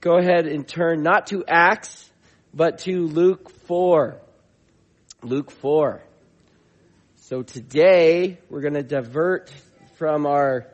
[0.00, 2.10] go ahead and turn not to Acts,
[2.54, 4.18] but to Luke 4.
[5.22, 6.02] Luke 4.
[7.16, 9.52] So today we're going to divert
[9.96, 10.66] from our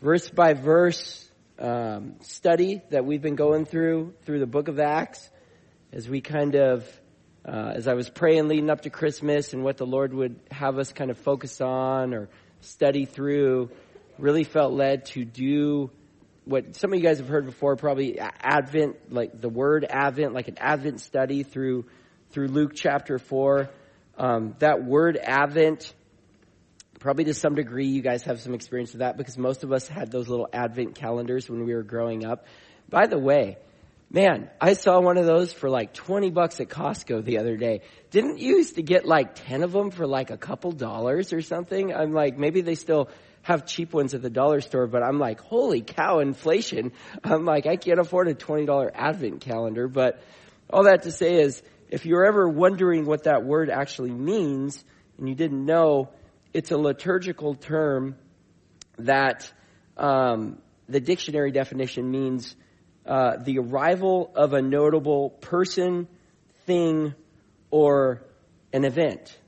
[0.00, 5.28] verse by verse um, study that we've been going through through the book of Acts
[5.92, 6.88] as we kind of
[7.46, 10.78] uh, as I was praying leading up to Christmas and what the Lord would have
[10.78, 12.30] us kind of focus on or
[12.62, 13.70] study through,
[14.18, 15.90] really felt led to do
[16.44, 20.48] what some of you guys have heard before, probably Advent, like the word Advent, like
[20.48, 21.86] an Advent study through
[22.30, 23.70] through Luke chapter four.
[24.18, 25.92] Um, that word Advent,
[27.00, 29.88] probably to some degree, you guys have some experience with that because most of us
[29.88, 32.46] had those little Advent calendars when we were growing up.
[32.88, 33.56] By the way,
[34.10, 37.80] Man, I saw one of those for like 20 bucks at Costco the other day.
[38.12, 41.42] Didn't you used to get like 10 of them for like a couple dollars or
[41.42, 41.92] something?
[41.92, 43.08] I'm like, maybe they still
[43.44, 46.92] have cheap ones at the dollar store, but I'm like, holy cow, inflation.
[47.22, 49.86] I'm like, I can't afford a $20 advent calendar.
[49.86, 50.20] But
[50.70, 54.82] all that to say is, if you're ever wondering what that word actually means
[55.18, 56.08] and you didn't know,
[56.54, 58.16] it's a liturgical term
[58.98, 59.52] that
[59.98, 62.56] um, the dictionary definition means
[63.04, 66.08] uh, the arrival of a notable person,
[66.64, 67.14] thing,
[67.70, 68.22] or
[68.72, 69.38] an event.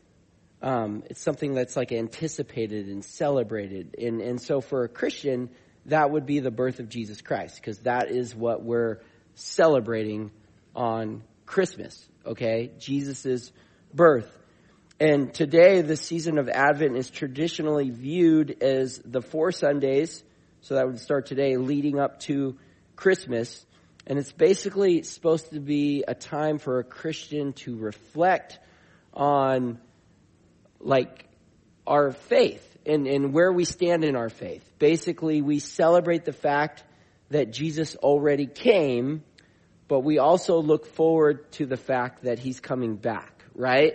[0.63, 3.95] Um, it's something that's like anticipated and celebrated.
[3.99, 5.51] And, and so for a Christian,
[5.87, 9.01] that would be the birth of Jesus Christ, because that is what we're
[9.35, 10.31] celebrating
[10.75, 12.73] on Christmas, okay?
[12.79, 13.53] Jesus'
[13.95, 14.31] birth.
[14.99, 20.25] And today, the season of Advent is traditionally viewed as the four Sundays,
[20.63, 22.57] so that would start today, leading up to
[22.97, 23.65] Christmas.
[24.07, 28.59] And it's basically supposed to be a time for a Christian to reflect
[29.13, 29.79] on
[30.81, 31.25] like
[31.87, 34.69] our faith and, and where we stand in our faith.
[34.79, 36.85] Basically, we celebrate the fact
[37.31, 39.25] that Jesus already came,
[39.89, 43.95] but we also look forward to the fact that he's coming back, right?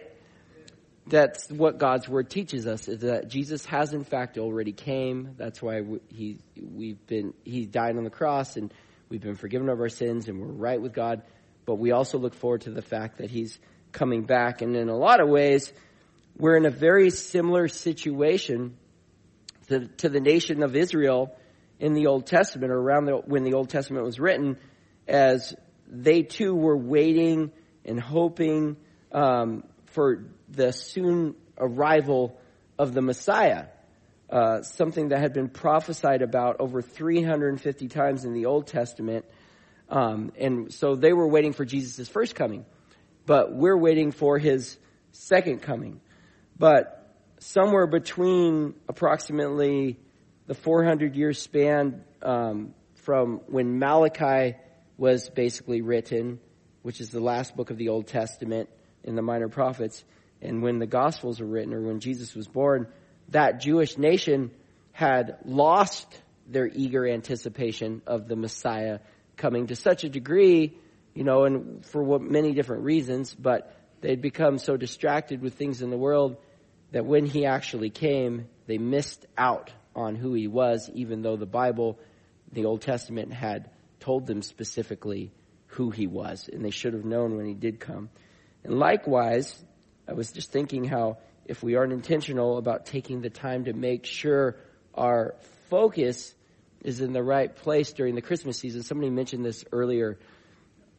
[1.07, 5.35] That's what God's word teaches us is that Jesus has in fact already came.
[5.37, 8.71] That's why he we've been he died on the cross and
[9.11, 11.21] We've been forgiven of our sins and we're right with God.
[11.65, 13.59] But we also look forward to the fact that He's
[13.91, 14.61] coming back.
[14.61, 15.73] And in a lot of ways,
[16.37, 18.77] we're in a very similar situation
[19.67, 21.35] to, to the nation of Israel
[21.79, 24.57] in the Old Testament or around the, when the Old Testament was written
[25.07, 25.53] as
[25.87, 27.51] they too were waiting
[27.83, 28.77] and hoping
[29.11, 32.39] um, for the soon arrival
[32.77, 33.65] of the Messiah.
[34.29, 39.25] Uh, something that had been prophesied about over 350 times in the Old Testament.
[39.89, 42.65] Um, and so they were waiting for Jesus' first coming,
[43.25, 44.77] but we're waiting for his
[45.11, 45.99] second coming.
[46.61, 49.97] But somewhere between approximately
[50.45, 54.55] the 400 year span um, from when Malachi
[54.95, 56.39] was basically written,
[56.83, 58.69] which is the last book of the Old Testament
[59.03, 60.03] in the minor prophets,
[60.39, 62.85] and when the Gospels were written or when Jesus was born,
[63.29, 64.51] that Jewish nation
[64.91, 68.99] had lost their eager anticipation of the Messiah
[69.35, 70.77] coming to such a degree,
[71.15, 75.89] you know, and for many different reasons, but they'd become so distracted with things in
[75.89, 76.37] the world
[76.91, 81.45] that when he actually came, they missed out on who he was, even though the
[81.45, 81.99] Bible,
[82.51, 83.69] the Old Testament had
[83.99, 85.31] told them specifically
[85.67, 88.09] who he was, and they should have known when he did come.
[88.63, 89.63] And likewise,
[90.07, 94.05] I was just thinking how if we aren't intentional about taking the time to make
[94.05, 94.57] sure
[94.93, 95.35] our
[95.69, 96.33] focus
[96.83, 98.83] is in the right place during the Christmas season.
[98.83, 100.19] Somebody mentioned this earlier.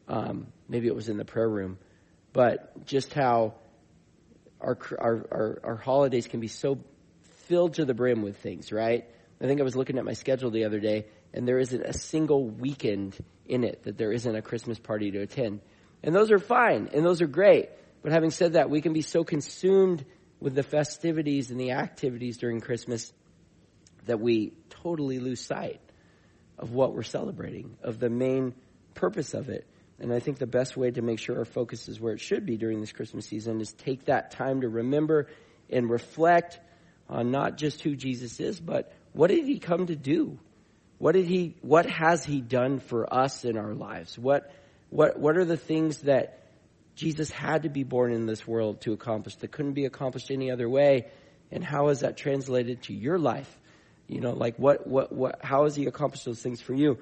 [0.07, 1.77] Um, maybe it was in the prayer room,
[2.33, 3.55] but just how
[4.63, 6.79] our, our, our, holidays can be so
[7.47, 9.05] filled to the brim with things, right?
[9.41, 11.93] I think I was looking at my schedule the other day, and there isn't a
[11.93, 15.61] single weekend in it that there isn't a Christmas party to attend.
[16.01, 17.69] And those are fine, and those are great.
[18.01, 20.05] But having said that, we can be so consumed
[20.39, 23.13] with the festivities and the activities during Christmas
[24.05, 25.79] that we totally lose sight
[26.57, 28.53] of what we're celebrating, of the main
[28.93, 29.65] purpose of it.
[29.99, 32.45] And I think the best way to make sure our focus is where it should
[32.45, 35.27] be during this Christmas season is take that time to remember
[35.69, 36.59] and reflect
[37.09, 40.39] on not just who Jesus is, but what did he come to do?
[40.97, 44.17] What did he what has he done for us in our lives?
[44.17, 44.51] What
[44.89, 46.43] what what are the things that
[46.95, 50.51] Jesus had to be born in this world to accomplish that couldn't be accomplished any
[50.51, 51.07] other way.
[51.51, 53.59] And how is that translated to your life?
[54.07, 56.99] You know, like what, what, what, how has he accomplished those things for you?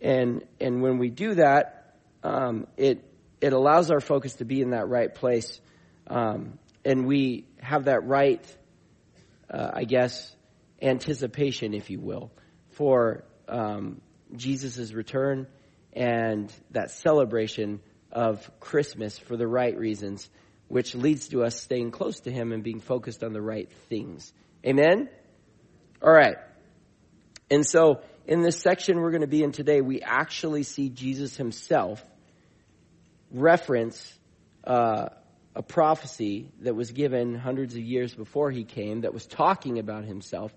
[0.00, 1.81] And, and when we do that,
[2.22, 3.04] um, it,
[3.40, 5.60] it allows our focus to be in that right place.
[6.06, 8.44] Um, and we have that right,
[9.50, 10.34] uh, I guess,
[10.80, 12.32] anticipation, if you will,
[12.70, 14.00] for um,
[14.34, 15.46] Jesus' return
[15.92, 17.80] and that celebration
[18.10, 20.28] of Christmas for the right reasons,
[20.68, 24.32] which leads to us staying close to Him and being focused on the right things.
[24.66, 25.08] Amen?
[26.02, 26.36] All right.
[27.50, 31.36] And so, in this section we're going to be in today, we actually see Jesus
[31.36, 32.02] Himself
[33.32, 34.18] reference
[34.64, 35.08] uh,
[35.54, 40.04] a prophecy that was given hundreds of years before He came that was talking about
[40.04, 40.54] Himself.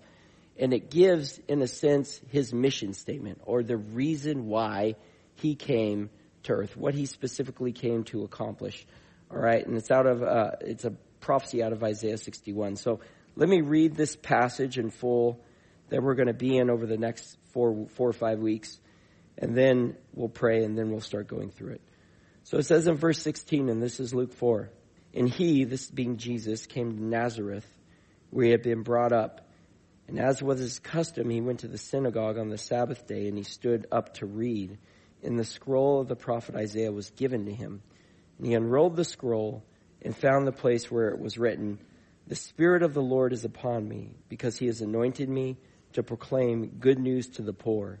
[0.58, 4.94] And it gives, in a sense, His mission statement or the reason why
[5.34, 6.10] He came
[6.46, 8.86] to earth, what he specifically came to accomplish.
[9.30, 12.76] All right, and it's out of uh, it's a prophecy out of Isaiah 61.
[12.76, 13.00] So
[13.34, 15.40] let me read this passage in full
[15.88, 18.80] that we're going to be in over the next four four or five weeks,
[19.36, 21.80] and then we'll pray, and then we'll start going through it.
[22.46, 24.70] So it says in verse 16, and this is Luke 4.
[25.14, 27.66] And he, this being Jesus, came to Nazareth,
[28.30, 29.48] where he had been brought up.
[30.06, 33.36] And as was his custom, he went to the synagogue on the Sabbath day, and
[33.36, 34.78] he stood up to read
[35.24, 37.82] and the scroll of the prophet Isaiah was given to him.
[38.38, 39.64] And he unrolled the scroll
[40.00, 41.80] and found the place where it was written,
[42.28, 45.56] The Spirit of the Lord is upon me, because he has anointed me
[45.94, 47.98] to proclaim good news to the poor.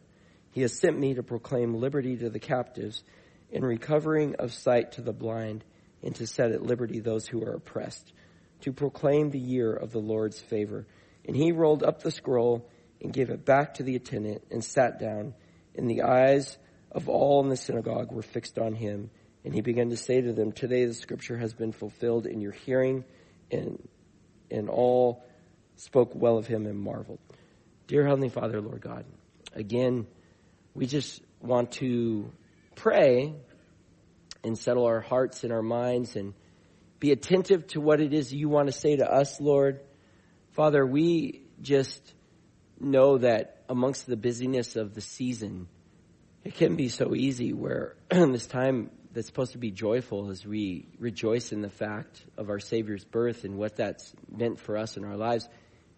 [0.52, 3.02] He has sent me to proclaim liberty to the captives
[3.52, 5.64] and recovering of sight to the blind
[6.02, 8.12] and to set at liberty those who are oppressed,
[8.60, 10.86] to proclaim the year of the Lord's favor.
[11.24, 12.68] And he rolled up the scroll
[13.00, 15.34] and gave it back to the attendant and sat down.
[15.74, 16.56] and the eyes
[16.90, 19.10] of all in the synagogue were fixed on him.
[19.44, 22.52] And he began to say to them, Today the scripture has been fulfilled in your
[22.52, 23.04] hearing,
[23.50, 23.86] and,
[24.50, 25.22] and all
[25.76, 27.20] spoke well of him and marveled.
[27.86, 29.04] Dear Heavenly Father, Lord God,
[29.52, 30.06] again,
[30.74, 32.32] we just want to
[32.76, 33.34] pray
[34.44, 36.34] and settle our hearts and our minds and
[37.00, 39.80] be attentive to what it is you want to say to us, Lord.
[40.52, 42.14] Father, we just
[42.78, 45.68] know that amongst the busyness of the season,
[46.44, 50.86] it can be so easy where this time that's supposed to be joyful as we
[50.98, 55.04] rejoice in the fact of our Savior's birth and what that's meant for us in
[55.04, 55.48] our lives,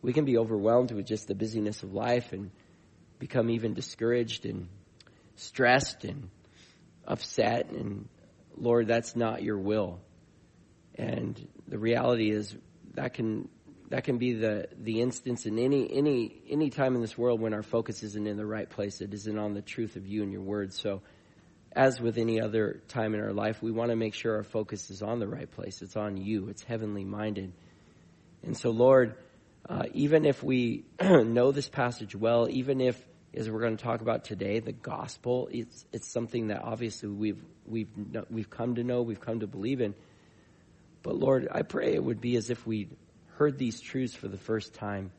[0.02, 2.50] we can be overwhelmed with just the busyness of life and
[3.18, 4.68] become even discouraged and
[5.36, 6.30] stressed and
[7.08, 7.70] upset.
[7.70, 8.08] And
[8.56, 9.98] Lord, that's not your will.
[10.94, 12.56] And the reality is
[12.94, 13.48] that can
[13.90, 17.54] that can be the the instance in any any any time in this world when
[17.54, 20.32] our focus isn't in the right place it isn't on the truth of you and
[20.32, 21.00] your word so
[21.72, 24.90] as with any other time in our life we want to make sure our focus
[24.90, 27.52] is on the right place it's on you it's heavenly minded
[28.42, 29.14] and so lord
[29.68, 33.02] uh, even if we know this passage well even if
[33.34, 37.42] as we're going to talk about today the gospel it's it's something that obviously we've
[37.66, 37.88] we've
[38.30, 39.94] we've come to know we've come to believe in
[41.02, 42.88] but lord i pray it would be as if we
[43.38, 45.12] heard these truths for the first time.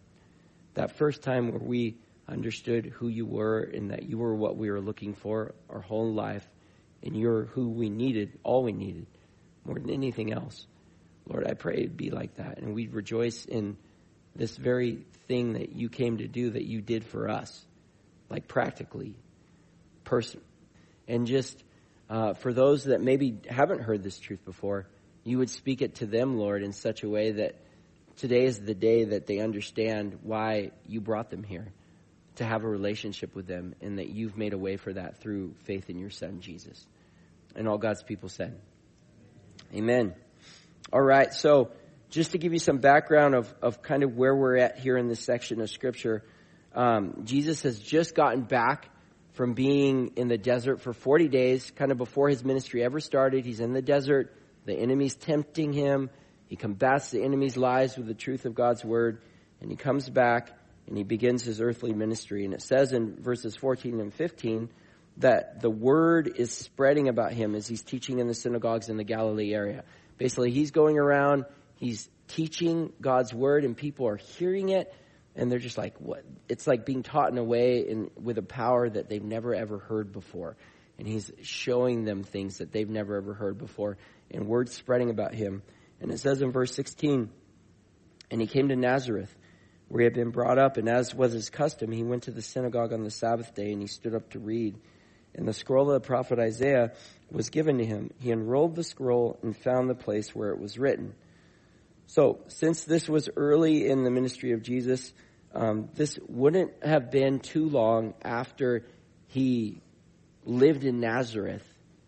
[0.73, 1.95] That first time where we
[2.27, 6.13] understood who you were and that you were what we were looking for our whole
[6.13, 6.47] life
[7.01, 9.07] and you're who we needed, all we needed,
[9.65, 10.67] more than anything else.
[11.27, 13.77] Lord, I pray it'd be like that and we'd rejoice in
[14.35, 17.65] this very thing that you came to do that you did for us,
[18.29, 19.15] like practically,
[20.03, 20.41] person.
[21.07, 21.63] And just
[22.09, 24.87] uh, for those that maybe haven't heard this truth before,
[25.23, 27.55] you would speak it to them, Lord, in such a way that
[28.17, 31.71] today is the day that they understand why you brought them here
[32.35, 35.53] to have a relationship with them and that you've made a way for that through
[35.65, 36.85] faith in your son Jesus.
[37.55, 38.59] And all God's people said,
[39.73, 40.15] Amen.
[40.91, 41.71] All right, so
[42.09, 45.07] just to give you some background of, of kind of where we're at here in
[45.07, 46.23] this section of scripture,
[46.73, 48.89] um, Jesus has just gotten back
[49.33, 53.45] from being in the desert for 40 days, kind of before his ministry ever started.
[53.45, 54.35] He's in the desert.
[54.65, 56.09] The enemy's tempting him.
[56.47, 59.21] He combats the enemy's lies with the truth of God's word,
[59.61, 60.51] and he comes back
[60.87, 62.45] and he begins his earthly ministry.
[62.45, 64.69] And it says in verses 14 and 15
[65.17, 69.03] that the word is spreading about him as he's teaching in the synagogues in the
[69.03, 69.83] Galilee area.
[70.17, 71.45] Basically, he's going around,
[71.75, 74.93] he's teaching God's word, and people are hearing it,
[75.35, 76.23] and they're just like, what?
[76.47, 79.79] It's like being taught in a way in, with a power that they've never ever
[79.79, 80.57] heard before.
[80.97, 83.97] And he's showing them things that they've never ever heard before,
[84.31, 85.61] and words spreading about him.
[86.01, 87.29] And it says in verse 16,
[88.31, 89.33] and he came to Nazareth,
[89.87, 92.41] where he had been brought up, and as was his custom, he went to the
[92.41, 94.75] synagogue on the Sabbath day, and he stood up to read.
[95.35, 96.91] And the scroll of the prophet Isaiah
[97.31, 98.11] was given to him.
[98.19, 101.13] He unrolled the scroll and found the place where it was written.
[102.09, 105.13] So, since this was early in the ministry of Jesus,
[105.53, 108.83] um, this wouldn't have been too long after
[109.27, 109.81] he
[110.43, 111.67] lived in Nazareth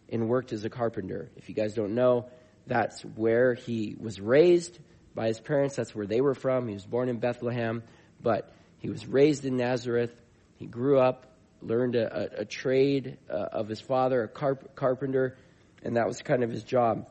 [0.10, 1.30] and worked as a carpenter.
[1.36, 2.26] If you guys don't know,
[2.66, 4.80] that's where he was raised
[5.14, 5.76] by his parents.
[5.76, 6.68] That's where they were from.
[6.68, 7.84] He was born in Bethlehem,
[8.20, 10.20] but he was raised in Nazareth.
[10.56, 11.28] He grew up
[11.62, 15.38] learned a, a, a trade uh, of his father, a carp- carpenter,
[15.84, 17.08] and that was kind of his job.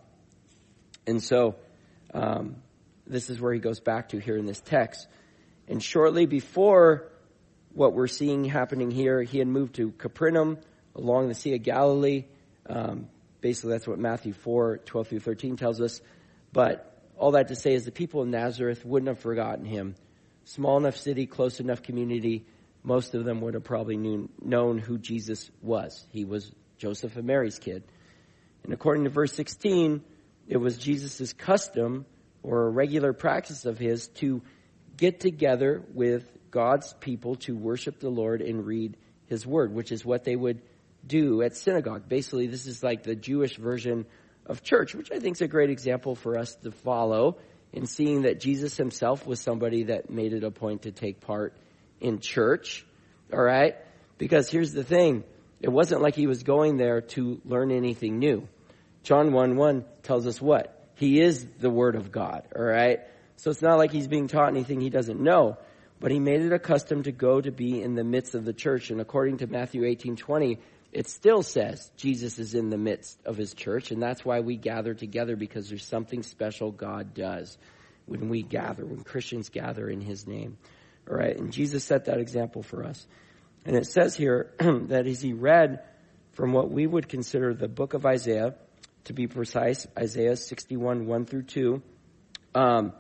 [1.07, 1.55] And so,
[2.13, 2.57] um,
[3.11, 5.07] this is where he goes back to here in this text.
[5.69, 7.11] And shortly before
[7.73, 10.59] what we're seeing happening here, he had moved to Capernaum
[10.95, 12.25] along the Sea of Galilee.
[12.69, 13.09] Um,
[13.41, 16.01] basically, that's what Matthew 4, 12 through 13 tells us.
[16.53, 16.87] But
[17.17, 19.95] all that to say is the people in Nazareth wouldn't have forgotten him.
[20.45, 22.45] Small enough city, close enough community,
[22.83, 26.07] most of them would have probably knew, known who Jesus was.
[26.13, 27.83] He was Joseph and Mary's kid.
[28.65, 30.03] And according to verse 16,
[30.49, 32.07] it was Jesus' custom
[32.43, 34.43] or a regular practice of his to
[34.97, 40.05] get together with God's people to worship the Lord and read his word, which is
[40.05, 40.61] what they would
[41.07, 42.09] do at synagogue.
[42.09, 44.07] Basically, this is like the Jewish version
[44.47, 47.39] of church, which I think is a great example for us to follow
[47.73, 51.57] in seeing that Jesus himself was somebody that made it a point to take part
[52.01, 52.85] in church.
[53.33, 53.77] All right?
[54.19, 55.25] Because here's the thing.
[55.61, 58.49] It wasn't like he was going there to learn anything new.
[59.03, 60.80] John 1 1 tells us what?
[61.01, 62.47] He is the Word of God.
[62.55, 63.01] All right?
[63.37, 65.57] So it's not like he's being taught anything he doesn't know.
[65.99, 68.53] But he made it a custom to go to be in the midst of the
[68.53, 68.91] church.
[68.91, 70.59] And according to Matthew 18 20,
[70.93, 73.93] it still says Jesus is in the midst of his church.
[73.93, 77.57] And that's why we gather together because there's something special God does
[78.05, 80.59] when we gather, when Christians gather in his name.
[81.09, 81.35] All right.
[81.35, 83.07] And Jesus set that example for us.
[83.65, 85.83] And it says here that as he read
[86.33, 88.55] from what we would consider the book of Isaiah,
[89.05, 91.83] to be precise, Isaiah 61, 1 through 2.
[92.55, 92.93] Um,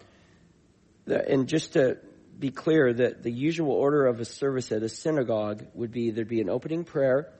[1.05, 1.99] the, and just to
[2.39, 6.29] be clear, that the usual order of a service at a synagogue would be there'd
[6.29, 7.33] be an opening prayer,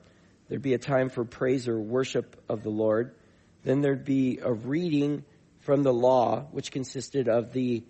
[0.47, 3.15] there'd be a time for praise or worship of the Lord,
[3.63, 5.23] then there'd be a reading
[5.59, 7.83] from the law, which consisted of the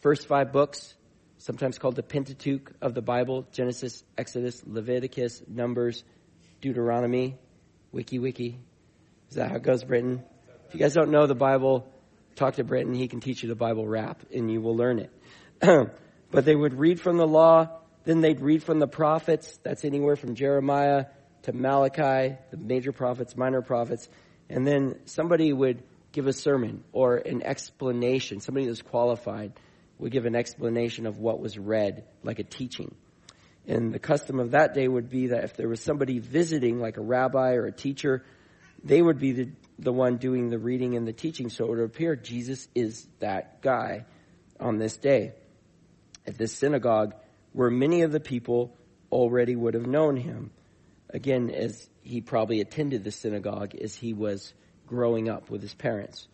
[0.00, 0.94] first five books,
[1.38, 6.04] sometimes called the Pentateuch of the Bible Genesis, Exodus, Leviticus, Numbers,
[6.60, 7.36] Deuteronomy,
[7.92, 8.58] Wiki Wiki.
[9.32, 10.22] Is that how it goes, Britain?
[10.68, 11.90] If you guys don't know the Bible,
[12.36, 12.92] talk to Britain.
[12.92, 15.10] He can teach you the Bible rap and you will learn it.
[16.30, 19.58] but they would read from the law, then they'd read from the prophets.
[19.62, 21.06] That's anywhere from Jeremiah
[21.44, 24.06] to Malachi, the major prophets, minor prophets.
[24.50, 28.40] And then somebody would give a sermon or an explanation.
[28.40, 29.54] Somebody that's qualified
[29.98, 32.94] would give an explanation of what was read, like a teaching.
[33.66, 36.98] And the custom of that day would be that if there was somebody visiting, like
[36.98, 38.26] a rabbi or a teacher,
[38.84, 39.48] they would be the,
[39.78, 41.48] the one doing the reading and the teaching.
[41.50, 44.04] So it would appear Jesus is that guy
[44.58, 45.32] on this day
[46.26, 47.14] at this synagogue
[47.52, 48.76] where many of the people
[49.10, 50.50] already would have known him.
[51.10, 54.52] Again, as he probably attended the synagogue as he was
[54.86, 56.26] growing up with his parents.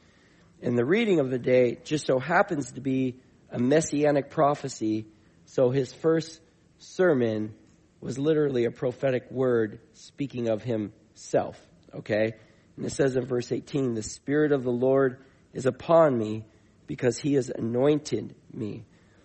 [0.63, 3.17] And the reading of the day just so happens to be
[3.51, 5.07] a messianic prophecy.
[5.47, 6.41] So his first
[6.79, 7.55] sermon
[8.01, 11.61] was literally a prophetic word speaking of himself.
[11.99, 12.35] Okay?
[12.77, 15.19] And it says in verse 18, the Spirit of the Lord
[15.53, 16.45] is upon me
[16.87, 18.85] because he has anointed me.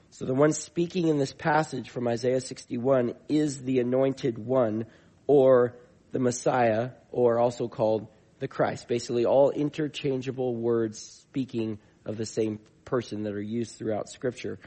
[0.10, 4.86] So the one speaking in this passage from Isaiah 61 is the anointed one
[5.28, 5.76] or
[6.12, 8.08] the Messiah or also called
[8.40, 8.88] the Christ.
[8.88, 14.60] Basically all interchangeable words speaking of the same person that are used throughout scripture.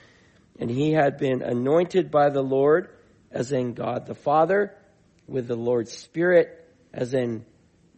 [0.58, 2.88] And he had been anointed by the Lord
[3.30, 4.74] as in God the Father
[5.28, 7.44] with the Lord's Spirit as in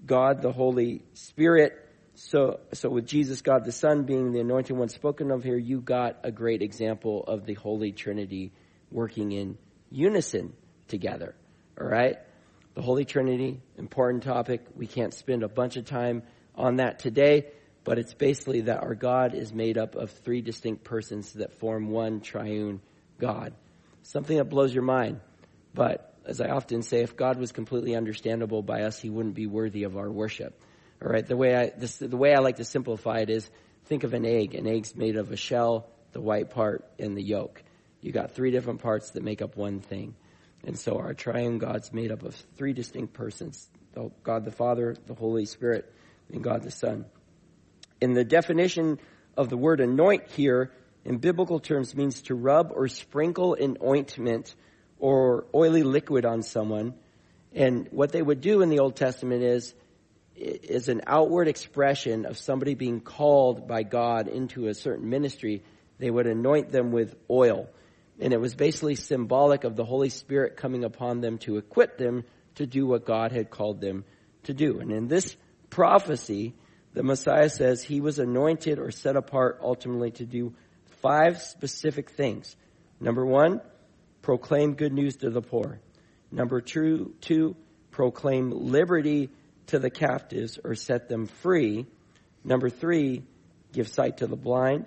[0.04, 1.72] God the Holy Spirit.
[2.14, 5.80] So, so with Jesus, God the Son being the anointed one spoken of here, you
[5.80, 8.52] got a great example of the Holy Trinity
[8.90, 9.58] working in
[9.90, 10.52] unison
[10.88, 11.34] together.
[11.80, 12.16] All right?
[12.74, 14.66] The Holy Trinity, important topic.
[14.74, 16.22] We can't spend a bunch of time
[16.54, 17.46] on that today,
[17.84, 21.90] but it's basically that our God is made up of three distinct persons that form
[21.90, 22.80] one triune
[23.18, 23.52] God.
[24.02, 25.20] Something that blows your mind,
[25.74, 29.46] but as I often say, if God was completely understandable by us, He wouldn't be
[29.46, 30.60] worthy of our worship.
[31.02, 31.26] All right.
[31.26, 33.48] The way I this, the way I like to simplify it is
[33.86, 34.54] think of an egg.
[34.54, 37.62] An egg's made of a shell, the white part, and the yolk.
[38.00, 40.14] You got three different parts that make up one thing.
[40.64, 43.68] And so our triune God's made up of three distinct persons.
[44.22, 45.92] God the Father, the Holy Spirit,
[46.32, 47.06] and God the Son.
[48.00, 49.00] And the definition
[49.36, 50.72] of the word anoint here
[51.04, 54.54] in biblical terms means to rub or sprinkle an ointment
[54.98, 56.94] or oily liquid on someone.
[57.54, 59.74] And what they would do in the Old Testament is,
[60.36, 65.62] is an outward expression of somebody being called by God into a certain ministry.
[65.98, 67.68] They would anoint them with oil.
[68.20, 72.24] And it was basically symbolic of the Holy Spirit coming upon them to equip them
[72.56, 74.04] to do what God had called them
[74.44, 74.80] to do.
[74.80, 75.36] And in this
[75.70, 76.54] prophecy,
[76.94, 80.54] the Messiah says he was anointed or set apart ultimately to do
[81.00, 82.56] five specific things.
[83.00, 83.60] Number one,
[84.28, 85.80] proclaim good news to the poor.
[86.30, 87.56] Number two, two,
[87.90, 89.30] proclaim liberty
[89.68, 91.86] to the captives or set them free.
[92.44, 93.22] Number three,
[93.72, 94.86] give sight to the blind.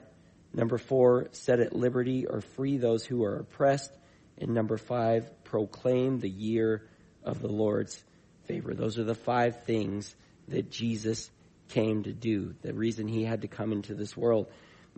[0.54, 3.92] Number four, set at liberty or free those who are oppressed.
[4.38, 6.88] And number five, proclaim the year
[7.24, 8.00] of the Lord's
[8.44, 8.76] favor.
[8.76, 10.16] Those are the five things
[10.50, 11.32] that Jesus
[11.70, 14.46] came to do, the reason he had to come into this world.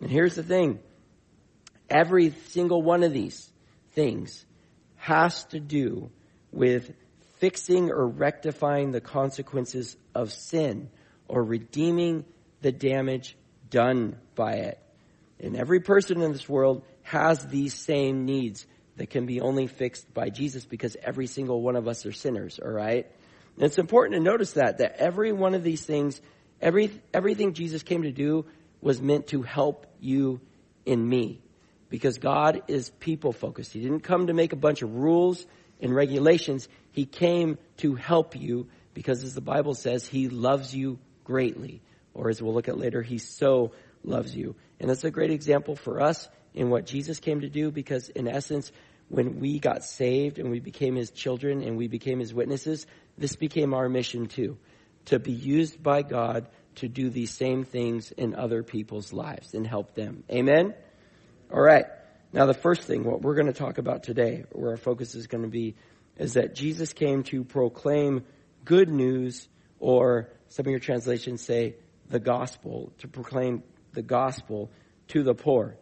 [0.02, 0.80] And here's the thing.
[1.90, 3.50] Every single one of these
[3.94, 4.46] things
[4.96, 6.10] has to do
[6.52, 6.92] with
[7.38, 10.90] fixing or rectifying the consequences of sin
[11.28, 12.26] or redeeming
[12.62, 13.36] the damage
[13.70, 14.80] done by it.
[15.40, 20.14] And every person in this world has these same needs that can be only fixed
[20.14, 23.12] by Jesus because every single one of us are sinners, alright?
[23.56, 26.22] And it's important to notice that, that every one of these things,
[26.62, 28.46] every, everything Jesus came to do
[28.82, 30.40] was meant to help you
[30.88, 31.43] and me.
[31.94, 33.72] Because God is people focused.
[33.72, 35.46] He didn't come to make a bunch of rules
[35.80, 36.68] and regulations.
[36.92, 41.84] He came to help you because as the Bible says, He loves you greatly.
[42.16, 43.74] Or as we'll look at later, He so
[44.04, 44.56] loves you.
[44.80, 48.28] And that's a great example for us in what Jesus came to do because in
[48.28, 48.72] essence,
[49.10, 52.88] when we got saved and we became His children and we became His witnesses,
[53.20, 54.58] this became our mission too.
[55.06, 56.48] To be used by God
[56.78, 60.24] to do these same things in other people's lives and help them.
[60.32, 60.74] Amen?
[61.54, 61.86] Alright.
[62.32, 65.28] Now the first thing, what we're going to talk about today, where our focus is
[65.28, 65.76] going to be,
[66.18, 68.24] is that Jesus came to proclaim
[68.66, 69.48] good news,
[69.80, 71.76] or some of your translations say
[72.10, 74.72] the gospel, to proclaim the gospel
[75.10, 75.78] to the poor.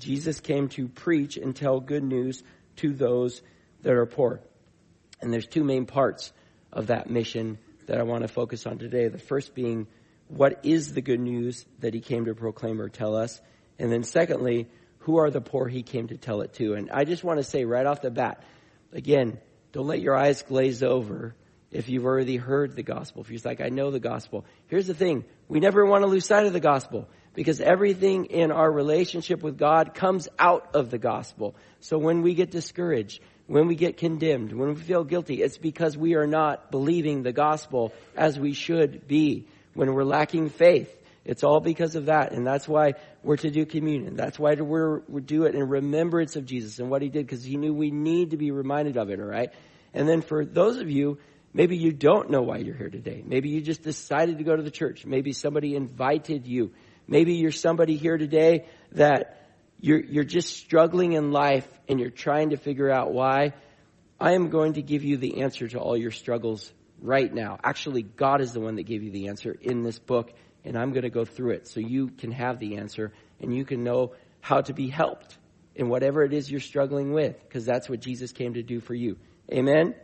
[0.00, 2.42] Jesus came to preach and tell good news
[2.76, 3.40] to those
[3.82, 4.40] that are poor.
[5.20, 6.32] And there's two main parts
[6.72, 9.06] of that mission that I want to focus on today.
[9.06, 9.86] The first being,
[10.26, 13.40] what is the good news that he came to proclaim or tell us?
[13.78, 14.68] And then secondly,
[15.04, 16.72] who are the poor he came to tell it to?
[16.74, 18.42] And I just want to say right off the bat,
[18.90, 19.38] again,
[19.72, 21.34] don't let your eyes glaze over
[21.70, 23.20] if you've already heard the gospel.
[23.20, 24.46] If you're like, I know the gospel.
[24.68, 25.24] Here's the thing.
[25.46, 29.58] We never want to lose sight of the gospel because everything in our relationship with
[29.58, 31.54] God comes out of the gospel.
[31.80, 35.98] So when we get discouraged, when we get condemned, when we feel guilty, it's because
[35.98, 39.48] we are not believing the gospel as we should be.
[39.74, 42.32] When we're lacking faith, it's all because of that.
[42.32, 44.14] And that's why we're to do communion.
[44.14, 47.42] That's why we're, we do it in remembrance of Jesus and what he did because
[47.42, 49.50] he knew we need to be reminded of it, all right?
[49.94, 51.18] And then for those of you,
[51.54, 53.22] maybe you don't know why you're here today.
[53.24, 55.06] Maybe you just decided to go to the church.
[55.06, 56.72] Maybe somebody invited you.
[57.06, 59.40] Maybe you're somebody here today that
[59.80, 63.54] you're, you're just struggling in life and you're trying to figure out why.
[64.20, 67.58] I am going to give you the answer to all your struggles right now.
[67.62, 70.32] Actually, God is the one that gave you the answer in this book
[70.64, 73.64] and I'm going to go through it so you can have the answer and you
[73.64, 75.36] can know how to be helped
[75.74, 78.94] in whatever it is you're struggling with because that's what Jesus came to do for
[78.94, 79.16] you.
[79.52, 79.94] Amen?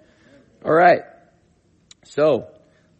[0.64, 1.03] All right.
[2.05, 2.49] So,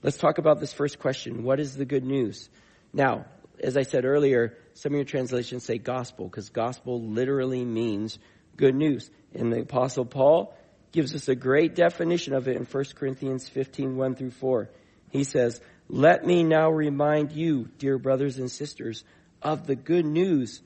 [0.03, 1.43] let's talk about this first question.
[1.43, 2.49] What is the good news?
[2.93, 3.27] Now,
[3.63, 8.19] as I said earlier, some of your translations say gospel because gospel literally means
[8.57, 9.11] good news.
[9.35, 10.55] And the apostle Paul
[10.93, 14.71] gives us a great definition of it in 1 Corinthians 15, 1 through 4.
[15.11, 19.03] He says, let me now remind you, dear brothers and sisters,
[19.43, 20.61] of the good news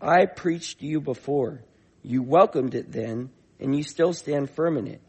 [0.00, 1.60] I preached to you before.
[2.02, 5.00] You welcomed it then, and you still stand firm in it.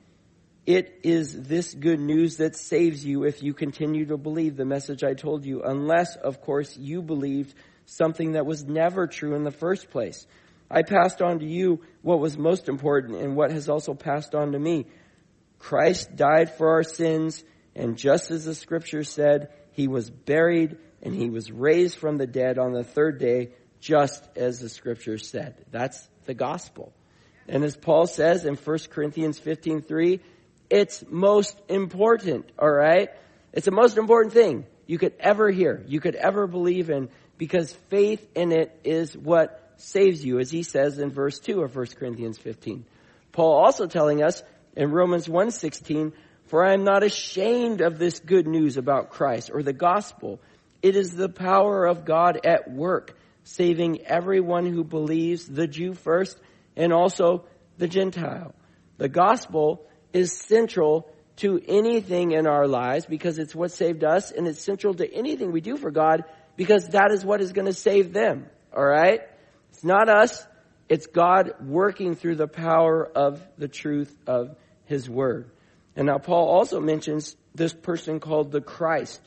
[0.68, 5.04] It is this good news that saves you if you continue to believe the message
[5.04, 7.56] I told you, unless, of course, you believed
[7.88, 10.28] something that was never true in the first place.
[10.70, 14.52] I passed on to you what was most important and what has also passed on
[14.52, 14.86] to me.
[15.58, 17.44] Christ died for our sins
[17.76, 22.28] and just as the scripture said, he was buried and he was raised from the
[22.28, 25.66] dead on the third day, just as the scripture said.
[25.72, 26.94] That's the gospel.
[27.48, 30.20] And as Paul says in 1 Corinthians 15:3,
[30.70, 33.10] it's most important, all right?
[33.52, 37.74] It's the most important thing you could ever hear, you could ever believe in because
[37.90, 41.88] faith in it is what saves you as he says in verse 2 of 1
[41.98, 42.86] Corinthians 15.
[43.32, 44.44] Paul also telling us
[44.76, 46.14] in Romans 1:16
[46.52, 50.42] for I am not ashamed of this good news about Christ or the gospel.
[50.82, 56.38] It is the power of God at work, saving everyone who believes, the Jew first,
[56.76, 57.46] and also
[57.78, 58.54] the Gentile.
[58.98, 64.46] The gospel is central to anything in our lives because it's what saved us and
[64.46, 66.26] it's central to anything we do for God
[66.58, 68.46] because that is what is going to save them.
[68.76, 69.22] Alright?
[69.70, 70.46] It's not us.
[70.90, 75.50] It's God working through the power of the truth of His Word.
[75.96, 79.22] And now Paul also mentions this person called the Christ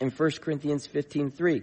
[0.00, 1.62] in 1 Corinthians 15:3.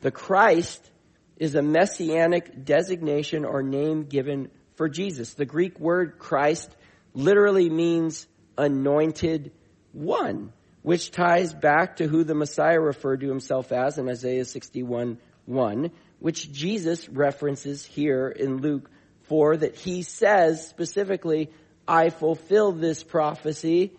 [0.00, 0.90] The Christ
[1.36, 5.34] is a messianic designation or name given for Jesus.
[5.34, 6.74] The Greek word Christ
[7.12, 9.52] literally means anointed
[9.92, 15.18] one, which ties back to who the Messiah referred to himself as in Isaiah 61
[15.46, 18.90] 1, which Jesus references here in Luke
[19.22, 21.50] 4 that he says specifically,
[21.86, 23.92] I fulfill this prophecy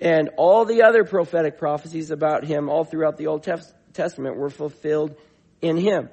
[0.00, 3.46] and all the other prophetic prophecies about him all throughout the Old
[3.92, 5.16] Testament were fulfilled
[5.62, 6.10] in him.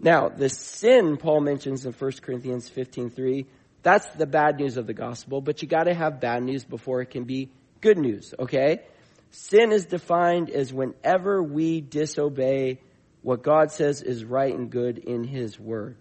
[0.00, 3.46] Now, the sin Paul mentions in 1 Corinthians 15:3,
[3.82, 7.00] that's the bad news of the gospel, but you got to have bad news before
[7.00, 8.82] it can be good news, okay?
[9.30, 12.80] Sin is defined as whenever we disobey
[13.22, 15.96] what God says is right and good in his word.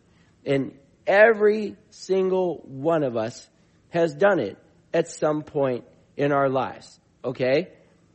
[0.45, 3.47] And every single one of us
[3.89, 4.57] has done it
[4.93, 7.69] at some point in our lives, okay?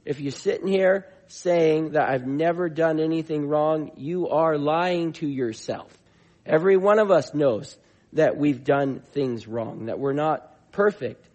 [0.05, 5.27] If you're sitting here saying that I've never done anything wrong, you are lying to
[5.27, 5.97] yourself.
[6.45, 7.77] Every one of us knows
[8.15, 11.27] that we've done things wrong, that we're not perfect.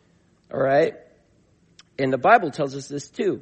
[0.53, 0.95] All right?
[1.97, 3.41] And the Bible tells us this too.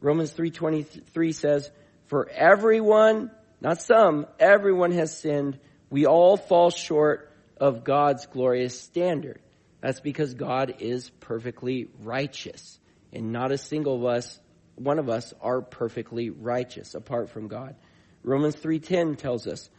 [0.00, 1.70] Romans 3:23 says,
[2.06, 5.58] "For everyone, not some, everyone has sinned.
[5.90, 9.40] We all fall short of God's glorious standard."
[9.80, 12.78] That's because God is perfectly righteous,
[13.12, 14.40] and not a single of us
[14.78, 17.74] one of us are perfectly righteous apart from God.
[18.22, 19.70] Romans 3:10 tells us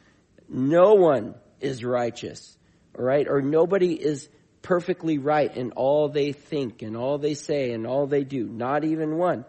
[0.47, 2.57] no one is righteous,
[2.97, 3.27] all right?
[3.27, 4.29] Or nobody is
[4.61, 8.83] perfectly right in all they think and all they say and all they do, not
[8.83, 9.45] even one.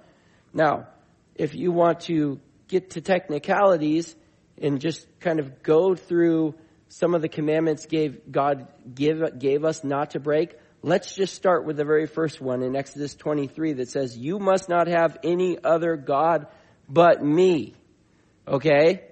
[0.52, 0.88] Now,
[1.34, 4.14] if you want to get to technicalities
[4.58, 6.54] and just kind of go through
[6.90, 11.66] some of the commandments gave God give gave us not to break, Let's just start
[11.66, 15.62] with the very first one in Exodus 23 that says, You must not have any
[15.62, 16.46] other God
[16.88, 17.74] but me.
[18.48, 19.03] Okay?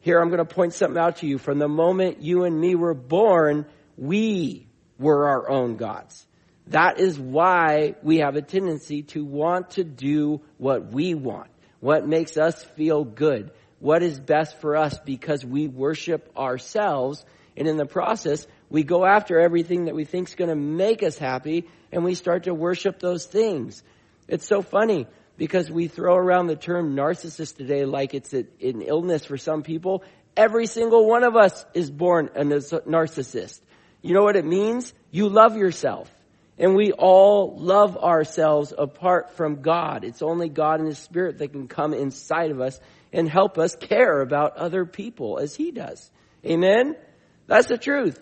[0.00, 1.38] Here I'm going to point something out to you.
[1.38, 4.66] From the moment you and me were born, we
[4.98, 6.26] were our own gods.
[6.68, 12.04] That is why we have a tendency to want to do what we want, what
[12.08, 17.24] makes us feel good, what is best for us because we worship ourselves.
[17.56, 21.02] And in the process, we go after everything that we think is going to make
[21.02, 23.82] us happy and we start to worship those things.
[24.28, 29.24] It's so funny because we throw around the term narcissist today like it's an illness
[29.24, 30.02] for some people.
[30.36, 33.60] Every single one of us is born a narcissist.
[34.02, 34.92] You know what it means?
[35.10, 36.12] You love yourself.
[36.58, 40.04] And we all love ourselves apart from God.
[40.04, 42.80] It's only God and His Spirit that can come inside of us
[43.12, 46.10] and help us care about other people as He does.
[46.44, 46.96] Amen?
[47.46, 48.18] That's the truth.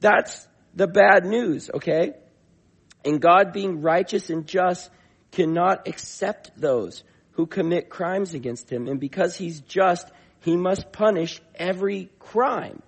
[0.00, 2.14] That's the bad news, okay?
[3.04, 4.90] And God being righteous and just
[5.32, 8.86] cannot accept those who commit crimes against him.
[8.88, 10.08] And because he's just,
[10.40, 12.82] he must punish every crime.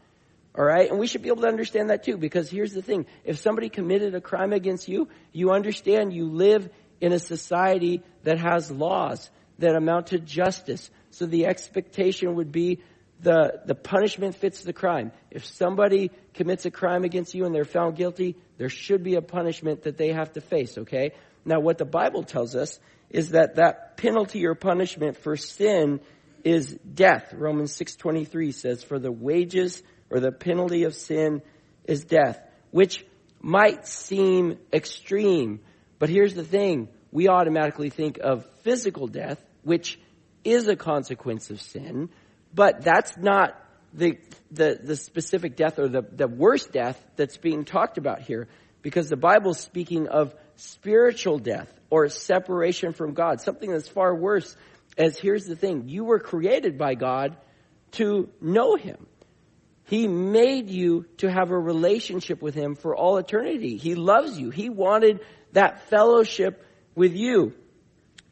[0.56, 0.88] All right?
[0.88, 3.06] And we should be able to understand that too, because here's the thing.
[3.24, 6.68] If somebody committed a crime against you, you understand you live
[7.00, 10.90] in a society that has laws that amount to justice.
[11.16, 12.80] So the expectation would be
[13.20, 15.12] the, the punishment fits the crime.
[15.30, 19.22] If somebody commits a crime against you and they're found guilty, there should be a
[19.22, 21.12] punishment that they have to face, okay?
[21.42, 26.00] Now what the Bible tells us is that that penalty or punishment for sin
[26.44, 27.32] is death.
[27.32, 31.40] Romans 6:23 says for the wages or the penalty of sin
[31.86, 32.38] is death,
[32.72, 33.06] which
[33.40, 35.60] might seem extreme,
[35.98, 39.98] but here's the thing, we automatically think of physical death, which
[40.46, 42.08] is a consequence of sin,
[42.54, 43.60] but that's not
[43.92, 44.18] the,
[44.50, 48.48] the, the specific death or the, the worst death that's being talked about here.
[48.82, 54.56] Because the Bible's speaking of spiritual death or separation from God, something that's far worse.
[54.96, 57.36] As here's the thing, you were created by God
[57.92, 59.06] to know Him.
[59.84, 63.76] He made you to have a relationship with Him for all eternity.
[63.76, 64.50] He loves you.
[64.50, 65.20] He wanted
[65.52, 67.54] that fellowship with you.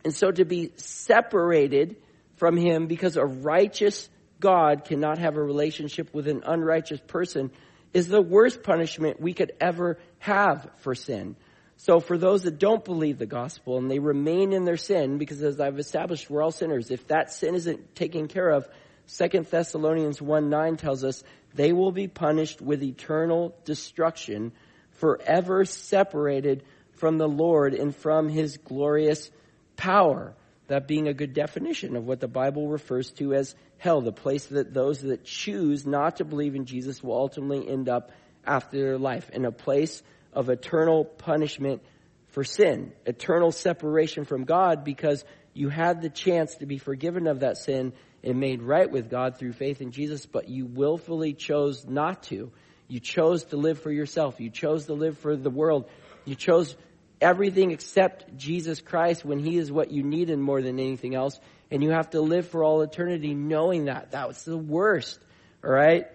[0.04, 1.96] And so to be separated
[2.44, 4.06] from Him because a righteous
[4.38, 7.50] God cannot have a relationship with an unrighteous person
[7.94, 11.36] is the worst punishment we could ever have for sin.
[11.78, 15.42] So for those that don't believe the gospel and they remain in their sin, because
[15.42, 16.90] as I've established, we're all sinners.
[16.90, 18.68] If that sin isn't taken care of,
[19.06, 24.52] Second Thessalonians 1 9 tells us they will be punished with eternal destruction,
[24.90, 29.30] forever separated from the Lord and from his glorious
[29.76, 30.34] power.
[30.68, 34.46] That being a good definition of what the Bible refers to as hell, the place
[34.46, 38.10] that those that choose not to believe in Jesus will ultimately end up
[38.46, 41.82] after their life, in a place of eternal punishment
[42.28, 45.24] for sin, eternal separation from God because
[45.54, 47.92] you had the chance to be forgiven of that sin
[48.24, 52.50] and made right with God through faith in Jesus, but you willfully chose not to.
[52.88, 54.40] You chose to live for yourself.
[54.40, 55.88] You chose to live for the world.
[56.24, 56.76] You chose
[57.20, 61.38] everything except Jesus Christ when He is what you needed more than anything else.
[61.70, 64.12] And you have to live for all eternity knowing that.
[64.12, 65.18] That was the worst.
[65.64, 66.06] All right?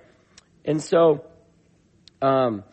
[0.64, 1.26] And so,
[2.22, 2.64] um,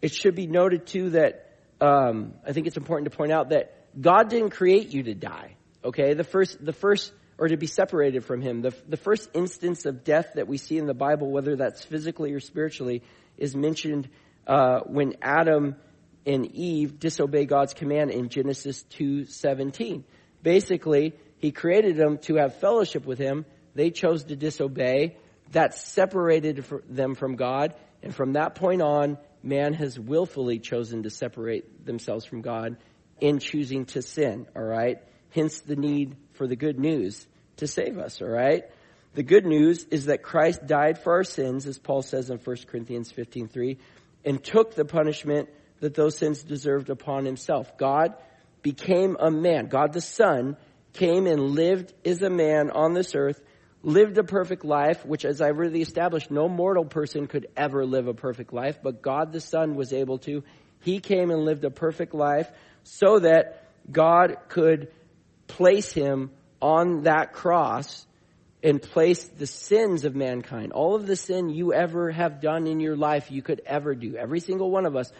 [0.00, 3.74] it should be noted too that, um, I think it's important to point out that
[4.00, 5.56] God didn't create you to die.
[5.84, 6.14] Okay?
[6.14, 8.62] The first, the first, or to be separated from Him.
[8.62, 12.32] The, the first instance of death that we see in the Bible, whether that's physically
[12.32, 13.02] or spiritually,
[13.36, 14.08] is mentioned,
[14.46, 15.76] uh, when Adam
[16.26, 20.04] and Eve disobey God's command in Genesis 2:17.
[20.42, 23.44] Basically, he created them to have fellowship with him.
[23.74, 25.16] They chose to disobey.
[25.52, 31.10] That separated them from God, and from that point on, man has willfully chosen to
[31.10, 32.78] separate themselves from God
[33.20, 34.98] in choosing to sin, all right?
[35.30, 37.26] Hence the need for the good news
[37.58, 38.64] to save us, all right?
[39.14, 42.66] The good news is that Christ died for our sins, as Paul says in 1
[42.66, 43.76] Corinthians 15:3,
[44.24, 45.50] and took the punishment
[45.82, 47.76] that those sins deserved upon himself.
[47.76, 48.14] God
[48.62, 49.66] became a man.
[49.66, 50.56] God the Son
[50.92, 53.42] came and lived as a man on this earth,
[53.82, 58.06] lived a perfect life, which as I really established, no mortal person could ever live
[58.06, 60.44] a perfect life, but God the Son was able to.
[60.82, 62.48] He came and lived a perfect life
[62.84, 64.92] so that God could
[65.48, 68.06] place him on that cross
[68.62, 70.70] and place the sins of mankind.
[70.70, 74.14] All of the sin you ever have done in your life, you could ever do.
[74.16, 75.10] Every single one of us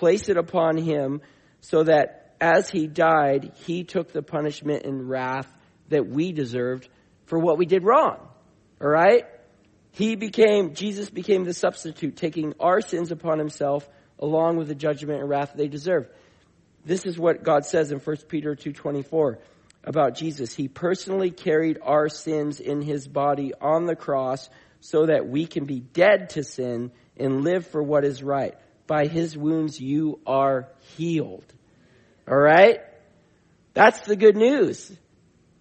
[0.00, 1.20] place it upon him
[1.60, 5.46] so that as he died, he took the punishment and wrath
[5.90, 6.88] that we deserved
[7.26, 8.16] for what we did wrong.
[8.80, 9.26] All right?
[9.92, 13.86] He became, Jesus became the substitute, taking our sins upon himself
[14.18, 16.08] along with the judgment and wrath they deserve.
[16.86, 19.36] This is what God says in 1 Peter 2.24
[19.84, 20.54] about Jesus.
[20.54, 24.48] He personally carried our sins in his body on the cross
[24.80, 28.56] so that we can be dead to sin and live for what is right
[28.90, 31.44] by his wounds you are healed.
[32.28, 32.80] All right?
[33.72, 34.90] That's the good news.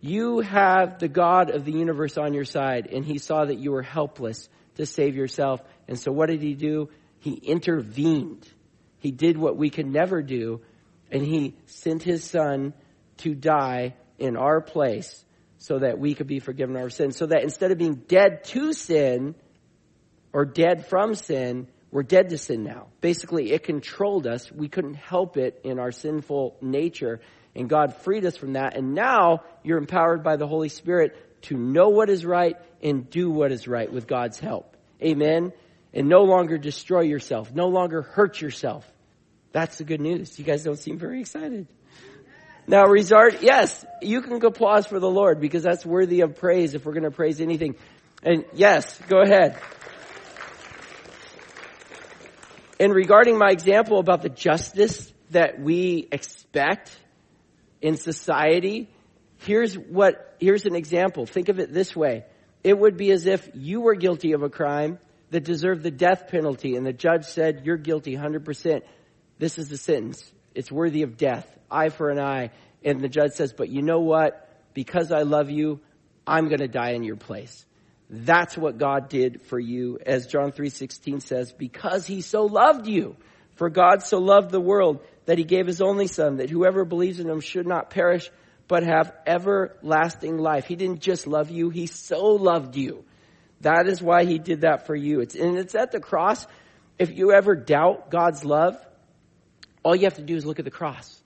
[0.02, 3.72] You have the God of the universe on your side, and he saw that you
[3.72, 5.62] were helpless to save yourself.
[5.88, 6.90] And so what did he do?
[7.20, 8.50] He intervened.
[8.98, 10.62] He did what we could never do,
[11.12, 12.74] and he sent his son
[13.18, 15.24] to die in our place
[15.60, 17.16] so that we could be forgiven our sins.
[17.16, 19.36] So that instead of being dead to sin
[20.34, 22.88] or dead from sin, we're dead to sin now.
[23.02, 24.52] Basically, it controlled us.
[24.52, 27.20] We couldn't help it in our sinful nature.
[27.56, 28.78] And God freed us from that.
[28.78, 33.32] And now you're empowered by the Holy Spirit to know what is right and do
[33.32, 34.78] what is right with God's help.
[35.02, 35.52] Amen.
[35.94, 37.54] And no longer destroy yourself.
[37.54, 38.90] No longer hurt yourself.
[39.52, 40.38] That's the good news.
[40.38, 41.68] You guys don't seem very excited.
[42.68, 46.86] Now, resort, yes, you can applause for the Lord because that's worthy of praise if
[46.86, 47.76] we're going to praise anything.
[48.22, 49.58] And yes, go ahead.
[52.80, 56.98] And regarding my example about the justice that we expect
[57.82, 58.90] in society,
[59.40, 61.26] here's what, here's an example.
[61.26, 62.26] Think of it this way.
[62.64, 65.00] It would be as if you were guilty of a crime
[65.32, 68.82] that deserved the death penalty and the judge said, you're guilty 100%.
[69.38, 70.32] This is the sentence.
[70.56, 71.48] It's worthy of death.
[71.70, 72.52] Eye for an eye.
[72.84, 74.50] And the judge says, but you know what?
[74.74, 75.82] Because I love you,
[76.26, 77.66] I'm going to die in your place.
[78.10, 83.16] That's what God did for you, as John 3.16 says, because he so loved you.
[83.56, 87.20] For God so loved the world that he gave his only son, that whoever believes
[87.20, 88.32] in him should not perish,
[88.68, 90.66] but have everlasting life.
[90.66, 93.04] He didn't just love you, he so loved you.
[93.62, 95.20] That is why he did that for you.
[95.20, 96.48] It's, and it's at the cross.
[96.98, 98.78] If you ever doubt God's love,
[99.84, 101.22] all you have to do is look at the cross.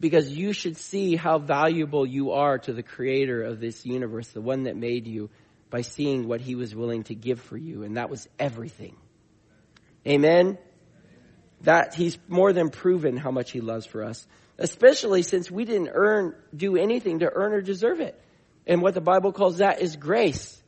[0.00, 4.40] Because you should see how valuable you are to the creator of this universe, the
[4.40, 5.28] one that made you,
[5.70, 8.96] by seeing what he was willing to give for you, and that was everything.
[10.06, 10.58] Amen?
[11.62, 14.26] That he's more than proven how much he loves for us,
[14.58, 18.18] especially since we didn't earn, do anything to earn or deserve it.
[18.66, 20.60] And what the Bible calls that is grace.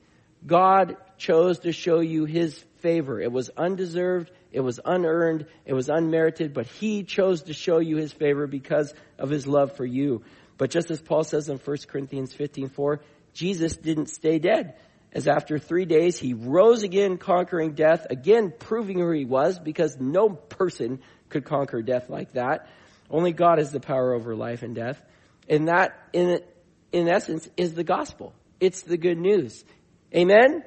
[0.46, 3.20] God chose to show you his favor.
[3.20, 7.96] It was undeserved, it was unearned, it was unmerited, but he chose to show you
[7.96, 10.22] his favor because of his love for you.
[10.56, 13.00] But just as Paul says in 1 Corinthians 15, 4,
[13.32, 14.76] Jesus didn't stay dead
[15.12, 19.98] as after three days he rose again, conquering death, again proving who he was, because
[19.98, 22.68] no person could conquer death like that.
[23.10, 25.00] Only God has the power over life and death.
[25.48, 26.40] And that, in,
[26.92, 28.32] in essence, is the gospel.
[28.60, 29.64] It's the good news.
[30.14, 30.38] Amen?
[30.38, 30.64] Amen?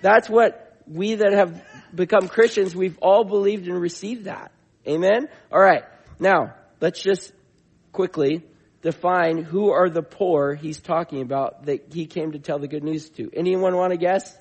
[0.00, 1.62] That's what we that have
[1.94, 4.52] become Christians, we've all believed and received that.
[4.86, 5.28] Amen?
[5.52, 5.84] Alright.
[6.18, 7.32] Now, let's just
[7.92, 8.42] quickly
[8.82, 12.82] define who are the poor he's talking about that he came to tell the good
[12.82, 13.30] news to.
[13.32, 14.36] Anyone want to guess?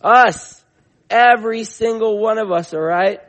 [0.00, 0.62] Us.
[1.10, 3.20] Every single one of us, alright?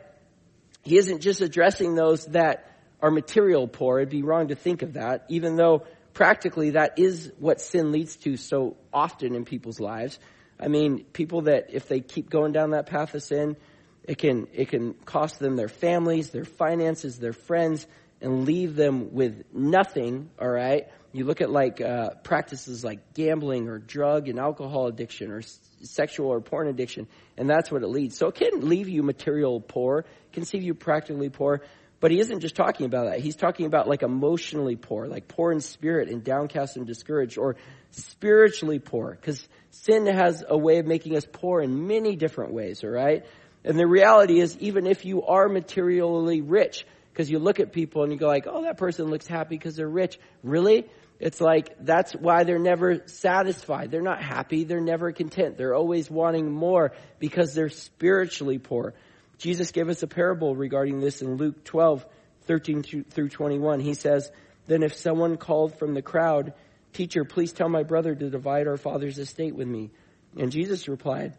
[0.82, 2.70] He isn't just addressing those that
[3.02, 3.98] are material poor.
[3.98, 5.84] It'd be wrong to think of that, even though
[6.14, 10.18] practically that is what sin leads to so often in people's lives.
[10.58, 13.56] I mean, people that if they keep going down that path of sin,
[14.04, 17.86] it can it can cost them their families, their finances, their friends,
[18.24, 20.30] and leave them with nothing.
[20.40, 20.88] All right.
[21.12, 25.58] You look at like uh, practices like gambling or drug and alcohol addiction or s-
[25.82, 27.06] sexual or porn addiction,
[27.36, 28.16] and that's what it leads.
[28.16, 31.60] So it can leave you material poor, can leave you practically poor.
[32.00, 33.20] But he isn't just talking about that.
[33.20, 37.56] He's talking about like emotionally poor, like poor in spirit and downcast and discouraged, or
[37.92, 42.82] spiritually poor, because sin has a way of making us poor in many different ways,
[42.82, 43.24] all right?
[43.64, 48.02] And the reality is, even if you are materially rich, because you look at people
[48.02, 50.18] and you go like, oh, that person looks happy because they're rich.
[50.42, 50.90] Really?
[51.20, 53.92] It's like, that's why they're never satisfied.
[53.92, 54.64] They're not happy.
[54.64, 55.56] They're never content.
[55.56, 58.94] They're always wanting more because they're spiritually poor.
[59.38, 62.04] Jesus gave us a parable regarding this in Luke 12,
[62.46, 63.78] 13 through 21.
[63.78, 64.28] He says,
[64.66, 66.52] Then if someone called from the crowd,
[66.94, 69.90] Teacher, please tell my brother to divide our father's estate with me.
[70.38, 71.36] And Jesus replied,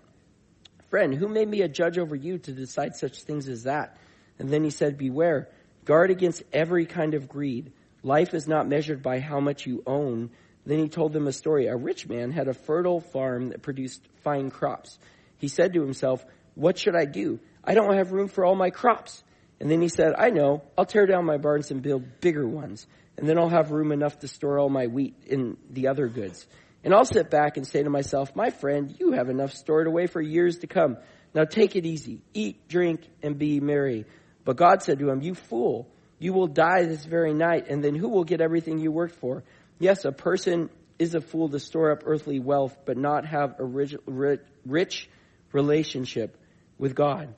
[0.89, 3.97] Friend, who made me a judge over you to decide such things as that?
[4.37, 5.47] And then he said, Beware,
[5.85, 7.71] guard against every kind of greed.
[8.03, 10.31] Life is not measured by how much you own.
[10.65, 11.67] Then he told them a story.
[11.67, 14.99] A rich man had a fertile farm that produced fine crops.
[15.37, 17.39] He said to himself, What should I do?
[17.63, 19.23] I don't have room for all my crops.
[19.59, 22.85] And then he said, I know, I'll tear down my barns and build bigger ones.
[23.17, 26.45] And then I'll have room enough to store all my wheat and the other goods.
[26.83, 30.07] And I'll sit back and say to myself, my friend, you have enough stored away
[30.07, 30.97] for years to come.
[31.33, 32.21] Now take it easy.
[32.33, 34.05] Eat, drink, and be merry.
[34.45, 37.95] But God said to him, you fool, you will die this very night, and then
[37.95, 39.43] who will get everything you worked for?
[39.79, 43.65] Yes, a person is a fool to store up earthly wealth, but not have a
[43.65, 45.09] rich,
[45.51, 46.37] relationship
[46.77, 47.33] with God.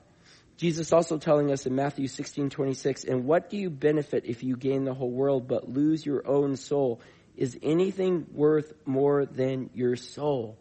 [0.58, 4.56] Jesus also telling us in Matthew 16, 26, and what do you benefit if you
[4.56, 7.00] gain the whole world but lose your own soul?
[7.36, 10.58] Is anything worth more than your soul?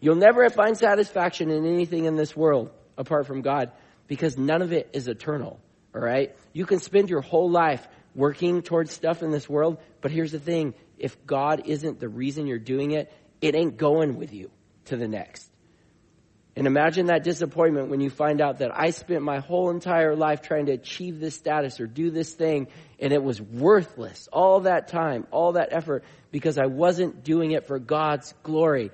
[0.00, 3.72] You'll never find satisfaction in anything in this world apart from God
[4.06, 5.58] because none of it is eternal.
[5.94, 6.34] All right.
[6.52, 10.40] You can spend your whole life working towards stuff in this world, but here's the
[10.40, 10.74] thing.
[10.98, 14.50] If God isn't the reason you're doing it, it ain't going with you
[14.86, 15.50] to the next.
[16.56, 20.42] And imagine that disappointment when you find out that I spent my whole entire life
[20.42, 22.68] trying to achieve this status or do this thing
[23.00, 24.28] and it was worthless.
[24.32, 28.92] All that time, all that effort because I wasn't doing it for God's glory.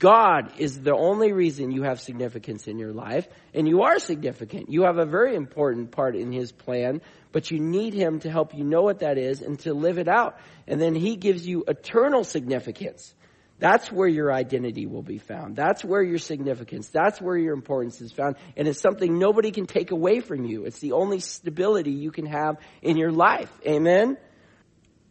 [0.00, 4.70] God is the only reason you have significance in your life and you are significant.
[4.70, 8.54] You have a very important part in His plan, but you need Him to help
[8.54, 10.38] you know what that is and to live it out.
[10.66, 13.14] And then He gives you eternal significance.
[13.58, 15.54] That's where your identity will be found.
[15.54, 18.36] That's where your significance, that's where your importance is found.
[18.56, 20.64] And it's something nobody can take away from you.
[20.64, 23.52] It's the only stability you can have in your life.
[23.66, 24.16] Amen?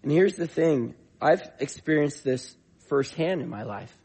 [0.01, 0.95] And here's the thing.
[1.21, 2.55] I've experienced this
[2.87, 3.95] firsthand in my life.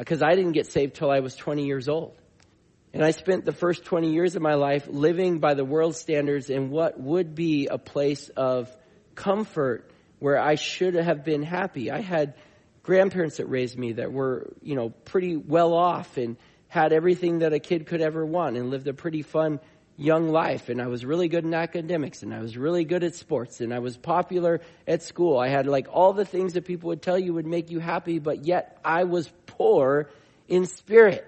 [0.00, 2.16] Uh, because I didn't get saved till I was 20 years old.
[2.92, 6.50] And I spent the first 20 years of my life living by the world's standards
[6.50, 8.74] in what would be a place of
[9.14, 11.90] comfort where I should have been happy.
[11.90, 12.34] I had
[12.82, 16.36] grandparents that raised me that were, you know, pretty well off and
[16.68, 19.60] had everything that a kid could ever want and lived a pretty fun
[20.00, 20.70] young life.
[20.70, 23.72] And I was really good in academics and I was really good at sports and
[23.72, 25.38] I was popular at school.
[25.38, 28.18] I had like all the things that people would tell you would make you happy,
[28.18, 30.10] but yet I was poor
[30.48, 31.26] in spirit.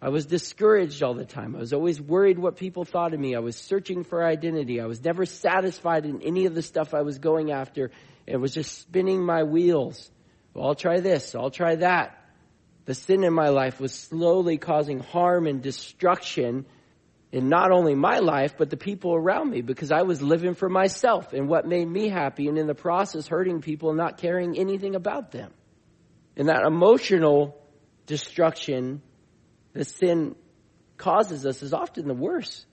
[0.00, 1.56] I was discouraged all the time.
[1.56, 3.34] I was always worried what people thought of me.
[3.34, 4.80] I was searching for identity.
[4.80, 7.90] I was never satisfied in any of the stuff I was going after.
[8.26, 10.10] It was just spinning my wheels.
[10.52, 11.34] Well, I'll try this.
[11.34, 12.16] I'll try that.
[12.84, 16.66] The sin in my life was slowly causing harm and destruction
[17.30, 20.68] in not only my life, but the people around me because I was living for
[20.68, 24.58] myself and what made me happy and in the process hurting people and not caring
[24.58, 25.52] anything about them.
[26.36, 27.60] And that emotional
[28.06, 29.02] destruction
[29.74, 30.36] that sin
[30.96, 32.64] causes us is often the worst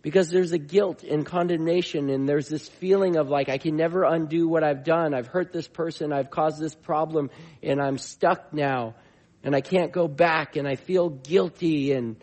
[0.00, 4.04] because there's a guilt and condemnation and there's this feeling of like I can never
[4.04, 5.12] undo what I've done.
[5.12, 7.30] I've hurt this person, I've caused this problem
[7.62, 8.94] and I'm stuck now
[9.42, 12.16] and I can't go back and I feel guilty and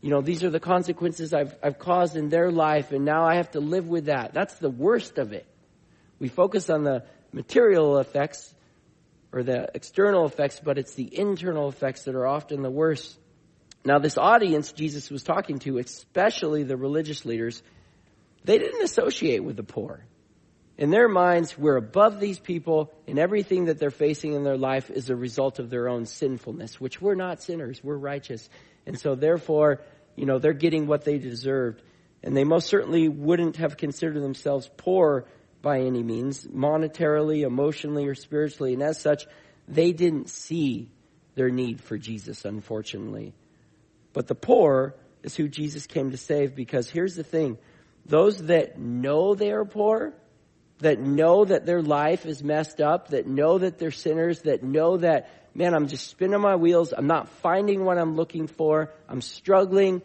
[0.00, 3.36] you know these are the consequences I've I've caused in their life and now I
[3.36, 4.32] have to live with that.
[4.32, 5.46] That's the worst of it.
[6.18, 8.54] We focus on the material effects
[9.32, 13.16] or the external effects, but it's the internal effects that are often the worst.
[13.84, 17.62] Now, this audience Jesus was talking to, especially the religious leaders,
[18.44, 20.04] they didn't associate with the poor.
[20.76, 24.90] In their minds, we're above these people, and everything that they're facing in their life
[24.90, 28.48] is a result of their own sinfulness, which we're not sinners, we're righteous.
[28.90, 29.82] And so, therefore,
[30.16, 31.80] you know, they're getting what they deserved.
[32.24, 35.26] And they most certainly wouldn't have considered themselves poor
[35.62, 38.74] by any means, monetarily, emotionally, or spiritually.
[38.74, 39.28] And as such,
[39.68, 40.90] they didn't see
[41.36, 43.32] their need for Jesus, unfortunately.
[44.12, 47.58] But the poor is who Jesus came to save because here's the thing.
[48.06, 50.14] Those that know they are poor,
[50.80, 54.96] that know that their life is messed up, that know that they're sinners, that know
[54.96, 56.92] that, man, I'm just spinning my wheels.
[56.96, 58.92] I'm not finding what I'm looking for.
[59.08, 60.02] I'm struggling.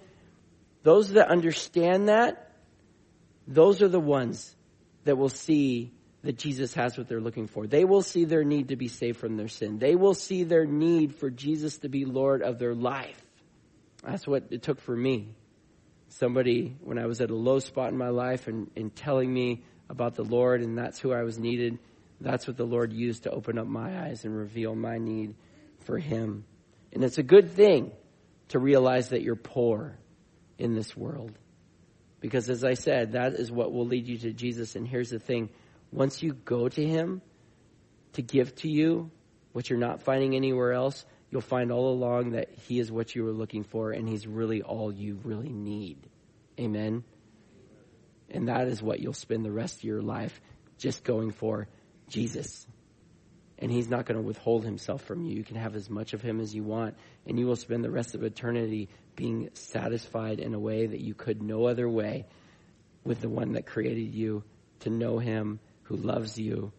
[0.84, 2.52] Those that understand that,
[3.48, 4.56] those are the ones
[5.04, 5.92] that will see
[6.24, 7.68] that Jesus has what they're looking for.
[7.68, 9.78] They will see their need to be saved from their sin.
[9.78, 13.22] They will see their need for Jesus to be Lord of their life.
[14.04, 15.36] That's what it took for me.
[16.10, 19.64] Somebody, when I was at a low spot in my life and, and telling me
[19.90, 21.78] about the Lord and that's who I was needed,
[22.22, 25.36] that's what the Lord used to open up my eyes and reveal my need
[25.82, 26.46] for Him.
[26.94, 27.92] And it's a good thing
[28.50, 29.98] to realize that you're poor
[30.58, 31.38] in this world.
[32.22, 34.76] Because as I said, that is what will lead you to Jesus.
[34.76, 35.50] And here's the thing
[35.92, 37.22] once you go to Him
[38.14, 39.12] to give to you
[39.52, 43.24] what you're not finding anywhere else, you'll find all along that He is what you
[43.24, 45.98] were looking for and He's really all you really need.
[46.60, 47.04] Amen.
[48.30, 50.42] And that is what you'll spend the rest of your life
[50.78, 51.68] just going for
[52.10, 52.66] Jesus.
[53.58, 55.36] And He's not going to withhold Himself from you.
[55.36, 56.96] You can have as much of Him as you want,
[57.26, 61.14] and you will spend the rest of eternity being satisfied in a way that you
[61.14, 62.26] could no other way
[63.04, 64.44] with the one that created you
[64.82, 66.72] to know Him who loves you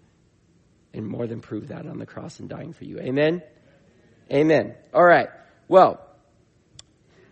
[0.93, 2.99] and more than proved that on the cross and dying for you.
[2.99, 3.43] Amen?
[4.33, 4.74] Amen.
[4.93, 5.29] All right.
[5.68, 6.01] Well,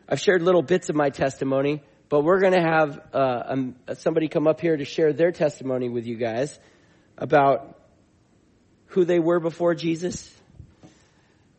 [0.09, 4.29] I've shared little bits of my testimony, but we're going to have uh, um, somebody
[4.29, 6.57] come up here to share their testimony with you guys
[7.17, 7.81] about
[8.95, 10.33] who they were before Jesus,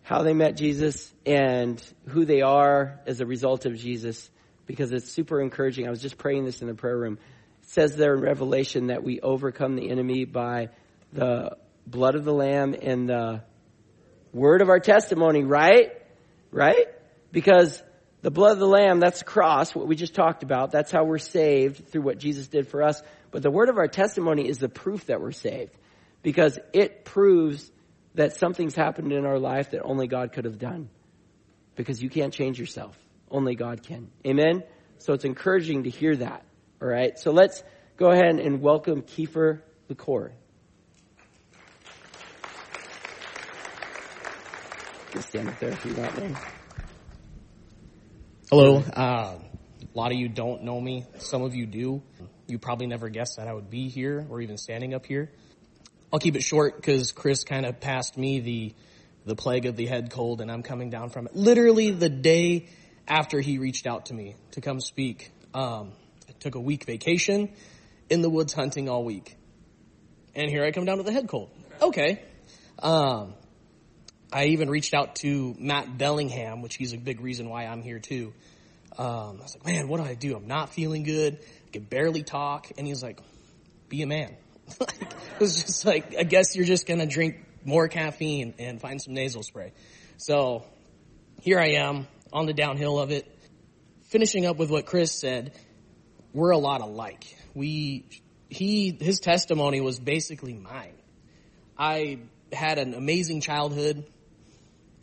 [0.03, 4.29] how they met Jesus, and who they are as a result of Jesus,
[4.65, 5.85] because it's super encouraging.
[5.85, 7.19] I was just praying this in the prayer room.
[7.61, 10.69] It says there in Revelation that we overcome the enemy by
[11.11, 13.43] the blood of the Lamb and the
[14.31, 15.91] word of our testimony, right?
[16.51, 16.87] Right?
[17.33, 17.83] Because
[18.21, 20.71] the blood of the Lamb, that's the cross, what we just talked about.
[20.71, 23.01] That's how we're saved through what Jesus did for us.
[23.31, 25.75] But the word of our testimony is the proof that we're saved.
[26.25, 27.71] Because it proves
[28.15, 30.89] that something's happened in our life that only God could have done.
[31.75, 32.97] Because you can't change yourself.
[33.29, 34.09] Only God can.
[34.25, 34.63] Amen?
[34.97, 36.43] So it's encouraging to hear that.
[36.81, 37.19] All right?
[37.19, 37.61] So let's
[37.97, 40.31] go ahead and welcome Kiefer LaCour.
[45.13, 46.37] Just stand up there if you want, man.
[48.49, 48.77] Hello.
[48.77, 49.39] Uh, a
[49.93, 51.05] lot of you don't know me.
[51.19, 52.01] Some of you do.
[52.47, 55.31] You probably never guessed that I would be here or even standing up here.
[56.11, 58.73] I'll keep it short because Chris kind of passed me the
[59.25, 61.35] the plague of the head cold, and I'm coming down from it.
[61.35, 62.67] Literally the day
[63.07, 65.31] after he reached out to me to come speak.
[65.53, 65.93] Um,
[66.29, 67.49] I took a week vacation
[68.09, 69.35] in the woods hunting all week,
[70.35, 71.49] and here I come down with a head cold.
[71.81, 72.21] Okay.
[72.79, 73.33] Um,
[74.31, 77.99] I even reached out to Matt Bellingham, which he's a big reason why I'm here
[77.99, 78.33] too.
[78.97, 80.35] Um, I was like, man, what do I do?
[80.35, 81.37] I'm not feeling good.
[81.39, 82.71] I can barely talk.
[82.77, 83.19] And he's like,
[83.89, 84.35] be a man.
[84.81, 89.01] it was just like, I guess you're just going to drink more caffeine and find
[89.01, 89.73] some nasal spray.
[90.17, 90.65] So
[91.41, 93.31] here I am on the downhill of it.
[94.03, 95.53] Finishing up with what Chris said,
[96.33, 97.35] we're a lot alike.
[97.53, 98.05] We,
[98.49, 100.93] he, his testimony was basically mine.
[101.77, 102.19] I
[102.51, 104.05] had an amazing childhood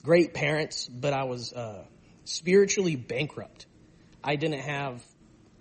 [0.02, 1.84] great parents, but I was uh,
[2.24, 3.66] spiritually bankrupt.
[4.22, 5.02] I didn't have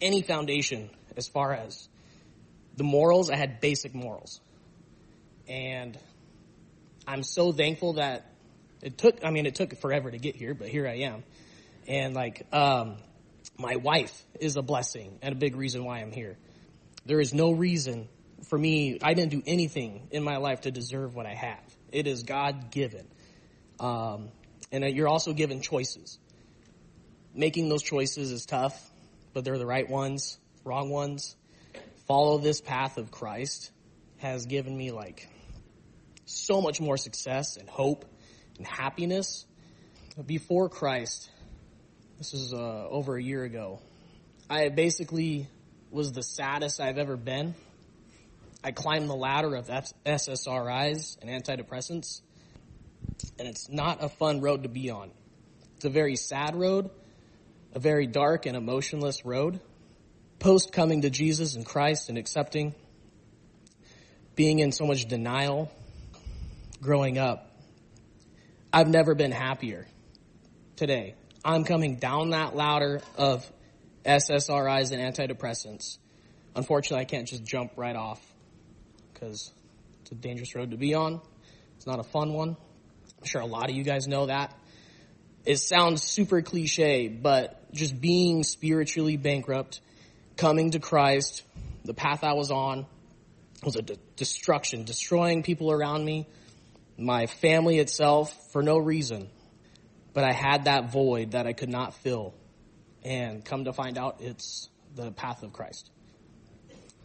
[0.01, 1.87] any foundation as far as
[2.81, 3.29] the morals.
[3.29, 4.41] I had basic morals.
[5.47, 5.95] And
[7.05, 8.25] I'm so thankful that
[8.81, 11.23] it took, I mean, it took forever to get here, but here I am.
[11.87, 12.97] And like, um,
[13.59, 16.37] my wife is a blessing and a big reason why I'm here.
[17.05, 18.09] There is no reason
[18.47, 21.63] for me, I didn't do anything in my life to deserve what I have.
[21.91, 23.05] It is God given.
[23.79, 24.29] Um,
[24.71, 26.17] and you're also given choices.
[27.35, 28.75] Making those choices is tough,
[29.33, 31.35] but they're the right ones, wrong ones.
[32.11, 33.71] Follow this path of Christ
[34.17, 35.29] has given me like
[36.25, 38.03] so much more success and hope
[38.57, 39.45] and happiness.
[40.25, 41.31] Before Christ,
[42.17, 42.57] this is uh,
[42.89, 43.79] over a year ago,
[44.49, 45.47] I basically
[45.89, 47.55] was the saddest I've ever been.
[48.61, 52.19] I climbed the ladder of SSRIs and antidepressants
[53.39, 55.11] and it's not a fun road to be on.
[55.77, 56.89] It's a very sad road,
[57.73, 59.61] a very dark and emotionless road.
[60.41, 62.73] Post coming to Jesus and Christ and accepting,
[64.35, 65.71] being in so much denial,
[66.81, 67.55] growing up,
[68.73, 69.85] I've never been happier
[70.77, 71.13] today.
[71.45, 73.47] I'm coming down that ladder of
[74.03, 75.99] SSRIs and antidepressants.
[76.55, 78.19] Unfortunately, I can't just jump right off
[79.13, 79.51] because
[80.01, 81.21] it's a dangerous road to be on.
[81.77, 82.57] It's not a fun one.
[83.19, 84.57] I'm sure a lot of you guys know that.
[85.45, 89.81] It sounds super cliche, but just being spiritually bankrupt,
[90.37, 91.43] coming to Christ,
[91.85, 92.85] the path I was on
[93.63, 96.27] was a de- destruction, destroying people around me,
[96.97, 99.29] my family itself for no reason.
[100.13, 102.33] But I had that void that I could not fill.
[103.03, 105.89] And come to find out, it's the path of Christ.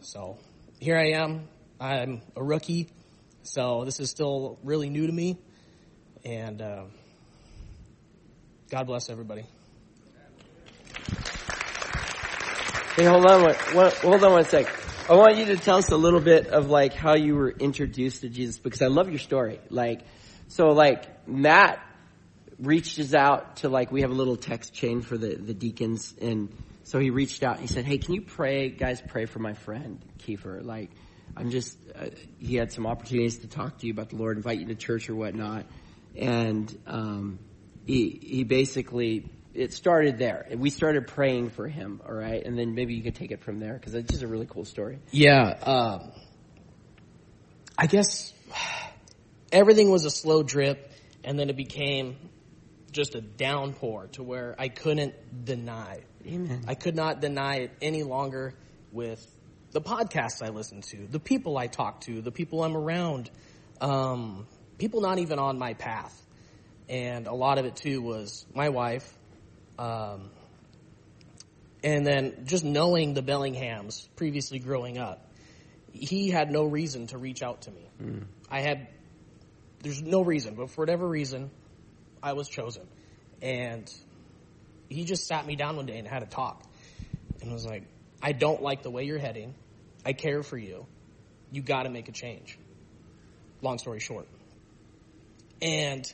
[0.00, 0.38] So
[0.80, 1.48] here I am.
[1.80, 2.88] I'm a rookie.
[3.42, 5.38] So this is still really new to me.
[6.24, 6.84] And uh,
[8.70, 9.44] God bless everybody.
[12.96, 14.72] Hey, hold on, one, one, hold on one sec.
[15.10, 18.22] I want you to tell us a little bit of like how you were introduced
[18.22, 19.60] to Jesus because I love your story.
[19.68, 20.00] Like,
[20.48, 21.78] so like Matt
[22.58, 26.48] reaches out to like we have a little text chain for the the deacons and
[26.84, 29.02] so he reached out and he said, "Hey, can you pray, guys?
[29.06, 30.64] Pray for my friend Kiefer.
[30.64, 30.88] Like,
[31.36, 32.06] I'm just uh,
[32.38, 35.10] he had some opportunities to talk to you about the Lord, invite you to church
[35.10, 35.66] or whatnot,
[36.16, 37.40] and um,
[37.84, 40.46] he he basically it started there.
[40.54, 43.58] We started praying for him, all right, and then maybe you could take it from
[43.58, 44.98] there because it's just a really cool story.
[45.10, 46.12] Yeah, um,
[47.76, 48.32] I guess
[49.52, 50.92] everything was a slow drip,
[51.24, 52.16] and then it became
[52.92, 56.00] just a downpour to where I couldn't deny.
[56.26, 56.64] Amen.
[56.66, 58.54] I could not deny it any longer
[58.92, 59.26] with
[59.72, 63.30] the podcasts I listen to, the people I talk to, the people I'm around,
[63.80, 64.46] um,
[64.78, 66.22] people not even on my path.
[66.88, 69.12] And a lot of it too was my wife,
[69.78, 70.30] um,
[71.82, 75.30] and then just knowing the Bellinghams previously growing up,
[75.92, 77.90] he had no reason to reach out to me.
[78.02, 78.24] Mm.
[78.50, 78.88] I had,
[79.82, 81.50] there's no reason, but for whatever reason,
[82.22, 82.86] I was chosen.
[83.40, 83.92] And
[84.88, 86.62] he just sat me down one day and had a talk
[87.40, 87.84] and was like,
[88.22, 89.54] I don't like the way you're heading.
[90.04, 90.86] I care for you.
[91.52, 92.58] You got to make a change.
[93.62, 94.26] Long story short.
[95.62, 96.12] And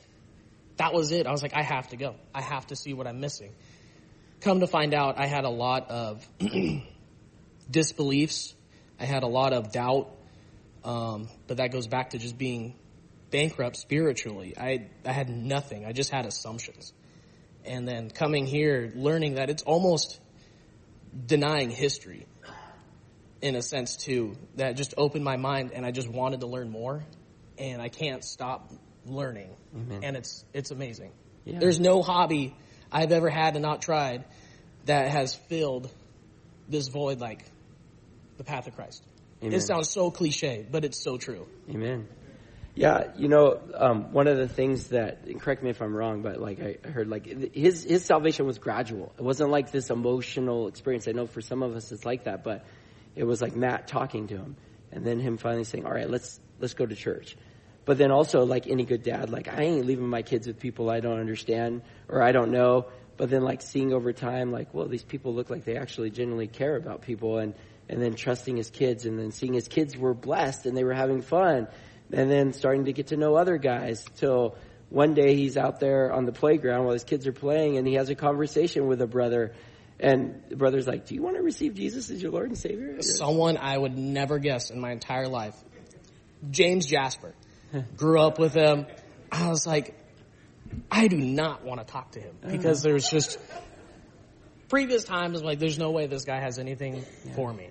[0.77, 1.27] that was it.
[1.27, 2.15] I was like, I have to go.
[2.35, 3.53] I have to see what I'm missing.
[4.41, 6.27] Come to find out, I had a lot of
[7.71, 8.55] disbeliefs.
[8.99, 10.11] I had a lot of doubt.
[10.85, 12.75] Um, but that goes back to just being
[13.31, 14.55] bankrupt spiritually.
[14.59, 15.85] I, I had nothing.
[15.85, 16.93] I just had assumptions.
[17.65, 20.21] And then coming here, learning that it's almost
[21.27, 22.27] denying history
[23.41, 26.71] in a sense too, that just opened my mind and I just wanted to learn
[26.71, 27.05] more
[27.59, 28.71] and I can't stop
[29.07, 29.51] learning.
[29.75, 30.01] Amen.
[30.03, 31.13] And it's, it's amazing.
[31.45, 31.59] Yeah.
[31.59, 32.55] There's no hobby
[32.91, 34.25] I've ever had and not tried
[34.87, 35.91] that has filled
[36.69, 37.45] this void like
[38.37, 39.03] the path of Christ.
[39.43, 39.55] Amen.
[39.55, 41.47] It sounds so cliche, but it's so true.
[41.69, 42.09] Amen.
[42.75, 46.23] Yeah, you know, um, one of the things that, and correct me if I'm wrong,
[46.23, 49.13] but like I heard, like his his salvation was gradual.
[49.19, 51.07] It wasn't like this emotional experience.
[51.07, 52.65] I know for some of us it's like that, but
[53.15, 54.57] it was like Matt talking to him,
[54.91, 57.37] and then him finally saying, "All right, let's let's go to church."
[57.85, 60.91] But then also, like any good dad, like I ain't leaving my kids with people
[60.91, 62.87] I don't understand or I don't know.
[63.17, 66.49] But then, like seeing over time, like, well, these people look like they actually genuinely
[66.49, 67.55] care about people, and
[67.89, 70.95] and then trusting his kids, and then seeing his kids were blessed and they were
[70.95, 71.69] having fun
[72.13, 74.57] and then starting to get to know other guys till
[74.91, 77.95] one day he's out there on the playground while his kids are playing and he
[77.95, 79.55] has a conversation with a brother
[79.99, 83.01] and the brother's like, do you want to receive Jesus as your Lord and Savior?
[83.03, 85.55] Someone I would never guess in my entire life.
[86.51, 87.35] James Jasper.
[87.97, 88.87] Grew up with him.
[89.31, 89.99] I was like,
[90.91, 93.39] I do not want to talk to him because there's just
[94.69, 97.05] previous times like there's no way this guy has anything
[97.35, 97.71] for me.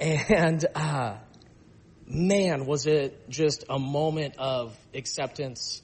[0.00, 1.16] And uh
[2.06, 5.82] man, was it just a moment of acceptance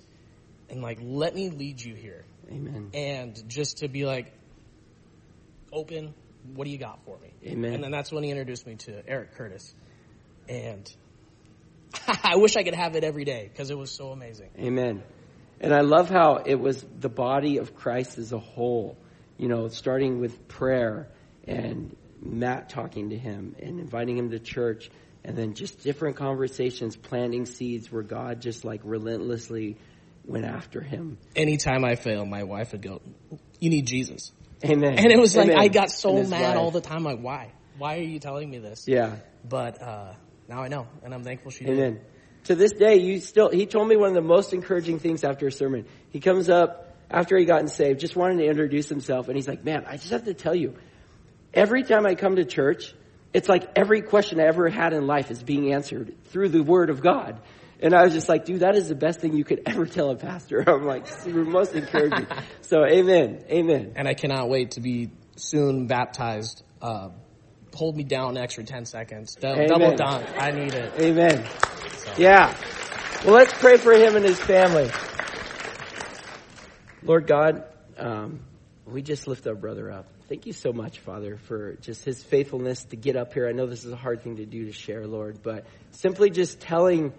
[0.71, 2.25] and like, let me lead you here.
[2.51, 2.91] Amen.
[2.95, 4.33] And just to be like,
[5.73, 6.15] open,
[6.55, 7.33] what do you got for me?
[7.47, 7.75] Amen.
[7.75, 9.75] And then that's when he introduced me to Eric Curtis.
[10.49, 10.91] And
[12.25, 14.51] I wish I could have it every day because it was so amazing.
[14.59, 15.03] Amen.
[15.61, 18.99] And I love how it was the body of Christ as a whole,
[19.39, 21.09] you know, starting with prayer
[21.47, 24.91] and Matt talking to him and inviting him to church
[25.25, 29.77] and then just different conversations, planting seeds where God just like relentlessly
[30.27, 31.19] went after him.
[31.35, 33.01] Anytime I fail, my wife would go,
[33.61, 34.33] you need Jesus.
[34.65, 34.99] Amen.
[34.99, 35.59] And it was like, Amen.
[35.59, 37.05] I got so mad all the time.
[37.05, 37.53] Like, why?
[37.77, 38.87] Why are you telling me this?
[38.87, 39.17] Yeah.
[39.47, 40.15] But, uh,
[40.49, 41.79] now I know and I'm thankful she did.
[41.79, 42.01] Amen.
[42.45, 45.47] To this day, you still, he told me one of the most encouraging things after
[45.47, 45.87] a sermon.
[46.11, 49.65] He comes up after he gotten saved, just wanted to introduce himself, and he's like,
[49.65, 50.75] man, I just have to tell you,
[51.55, 52.93] every time I come to church,
[53.33, 56.91] it's like every question I ever had in life is being answered through the Word
[56.91, 57.41] of God.
[57.81, 60.11] And I was just like, dude, that is the best thing you could ever tell
[60.11, 60.63] a pastor.
[60.67, 62.27] I'm like, super most encouraging.
[62.61, 63.45] so, amen.
[63.51, 63.95] Amen.
[63.97, 66.63] And I cannot wait to be soon baptized.
[66.81, 67.09] Uh,
[67.75, 69.37] hold me down an extra 10 seconds.
[69.43, 69.69] Amen.
[69.69, 70.27] Double dunk.
[70.39, 70.93] I need it.
[71.01, 71.45] Amen.
[71.97, 72.13] So.
[72.17, 72.57] Yeah.
[73.25, 74.91] Well, let's pray for him and his family.
[77.03, 77.65] Lord God,
[77.99, 78.41] um,
[78.87, 80.07] we just lift our brother up.
[80.29, 83.49] Thank you so much, Father, for just his faithfulness to get up here.
[83.49, 86.61] I know this is a hard thing to do to share, Lord, but simply just
[86.61, 87.13] telling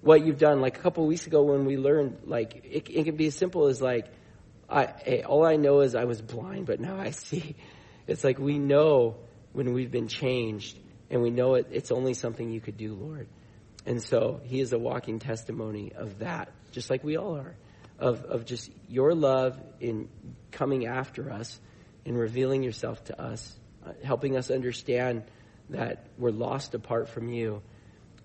[0.00, 0.60] what you've done.
[0.60, 3.66] Like a couple weeks ago when we learned, like, it, it can be as simple
[3.66, 4.06] as like,
[4.68, 7.56] I, hey, all I know is I was blind, but now I see.
[8.06, 9.16] It's like we know
[9.52, 10.78] when we've been changed,
[11.10, 13.28] and we know it, it's only something you could do, Lord.
[13.84, 17.54] And so he is a walking testimony of that, just like we all are,
[17.98, 20.08] of, of just your love in
[20.50, 21.60] coming after us
[22.06, 25.24] and revealing yourself to us, uh, helping us understand
[25.70, 27.62] that we're lost apart from you,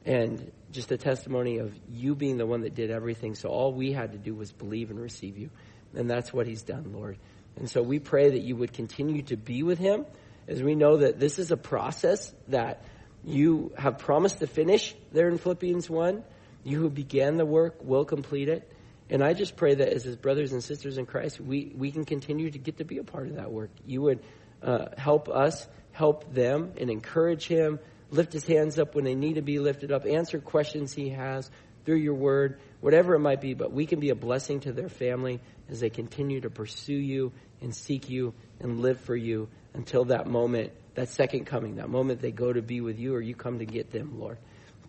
[0.06, 3.36] and just a testimony of you being the one that did everything.
[3.36, 5.50] So all we had to do was believe and receive you.
[5.96, 7.18] And that's what he's done, Lord.
[7.58, 10.06] And so we pray that you would continue to be with him
[10.48, 12.84] as we know that this is a process that
[13.24, 16.24] you have promised to finish there in Philippians 1.
[16.64, 18.72] You who began the work will complete it.
[19.10, 22.06] And I just pray that as his brothers and sisters in Christ, we, we can
[22.06, 23.70] continue to get to be a part of that work.
[23.86, 24.20] You would
[24.62, 27.80] uh, help us, help them, and encourage him,
[28.12, 31.50] lift his hands up when they need to be lifted up, answer questions he has
[31.86, 33.54] through your word, whatever it might be.
[33.54, 35.40] But we can be a blessing to their family
[35.70, 40.28] as they continue to pursue you and seek you and live for you until that
[40.28, 43.60] moment, that second coming, that moment they go to be with you or you come
[43.60, 44.38] to get them, Lord.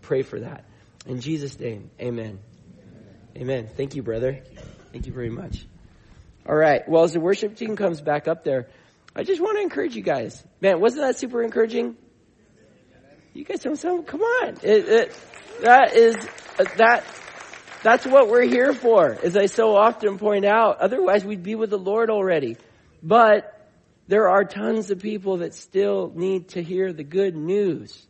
[0.03, 0.65] Pray for that.
[1.07, 2.39] In Jesus' name, amen.
[3.37, 3.69] Amen.
[3.77, 4.41] Thank you, brother.
[4.93, 5.67] Thank you very much.
[6.47, 6.89] All right.
[6.89, 8.69] Well, as the worship team comes back up there,
[9.15, 10.43] I just want to encourage you guys.
[10.61, 11.97] Man, wasn't that super encouraging?
[13.35, 14.57] You guys don't sound, come on.
[14.63, 15.21] It, it,
[15.63, 16.17] that is,
[16.77, 17.05] that,
[17.83, 20.79] that's what we're here for, as I so often point out.
[20.81, 22.57] Otherwise, we'd be with the Lord already.
[23.03, 23.55] But
[24.09, 28.07] there are tons of people that still need to hear the good news.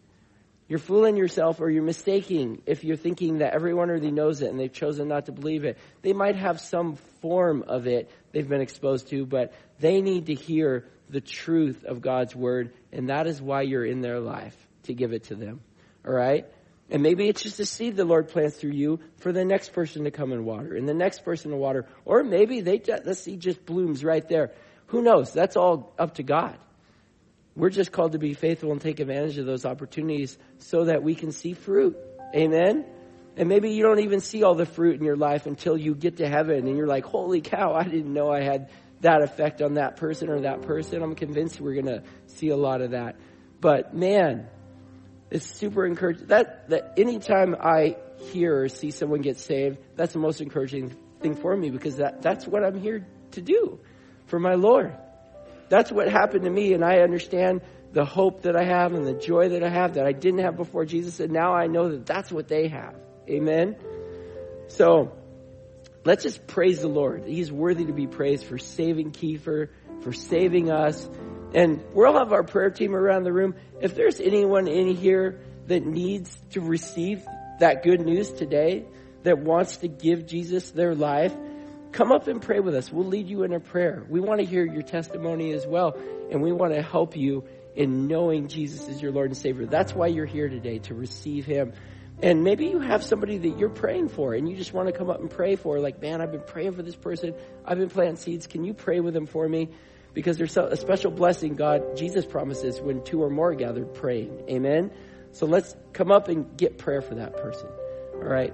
[0.68, 4.60] You're fooling yourself or you're mistaking if you're thinking that everyone already knows it and
[4.60, 5.78] they've chosen not to believe it.
[6.02, 10.34] They might have some form of it they've been exposed to, but they need to
[10.34, 14.54] hear the truth of God's word, and that is why you're in their life
[14.84, 15.60] to give it to them.
[16.06, 16.46] All right?
[16.90, 20.04] And maybe it's just a seed the Lord plants through you for the next person
[20.04, 23.40] to come and water, and the next person to water, or maybe they the seed
[23.40, 24.52] just blooms right there.
[24.86, 25.32] Who knows?
[25.32, 26.56] That's all up to God.
[27.54, 31.14] We're just called to be faithful and take advantage of those opportunities so that we
[31.14, 31.96] can see fruit.
[32.34, 32.86] Amen.
[33.36, 36.18] And maybe you don't even see all the fruit in your life until you get
[36.18, 38.70] to heaven and you're like, holy cow, I didn't know I had
[39.00, 41.02] that effect on that person or that person.
[41.02, 43.16] I'm convinced we're going to see a lot of that.
[43.60, 44.48] But man,
[45.30, 46.28] it's super encouraging.
[46.28, 47.96] That, that anytime I
[48.32, 52.22] hear or see someone get saved, that's the most encouraging thing for me because that,
[52.22, 53.78] that's what I'm here to do
[54.26, 54.96] for my Lord.
[55.68, 57.60] That's what happened to me, and I understand
[57.92, 60.56] the hope that I have and the joy that I have that I didn't have
[60.56, 62.94] before Jesus, and now I know that that's what they have.
[63.28, 63.76] Amen?
[64.68, 65.12] So,
[66.04, 67.24] let's just praise the Lord.
[67.26, 69.68] He's worthy to be praised for saving Kiefer,
[70.00, 71.06] for saving us.
[71.54, 73.54] And we'll have our prayer team around the room.
[73.80, 77.24] If there's anyone in here that needs to receive
[77.60, 78.84] that good news today,
[79.22, 81.34] that wants to give Jesus their life,
[81.92, 82.92] come up and pray with us.
[82.92, 84.04] We'll lead you in a prayer.
[84.08, 85.96] We want to hear your testimony as well,
[86.30, 87.44] and we want to help you
[87.74, 89.66] in knowing Jesus is your Lord and Savior.
[89.66, 91.72] That's why you're here today, to receive Him.
[92.20, 95.08] And maybe you have somebody that you're praying for and you just want to come
[95.08, 97.34] up and pray for, like, man, I've been praying for this person.
[97.64, 98.46] I've been planting seeds.
[98.46, 99.68] Can you pray with them for me?
[100.18, 104.46] Because there's a special blessing God, Jesus promises when two or more gathered praying.
[104.50, 104.90] Amen?
[105.30, 107.68] So let's come up and get prayer for that person.
[108.14, 108.52] All right.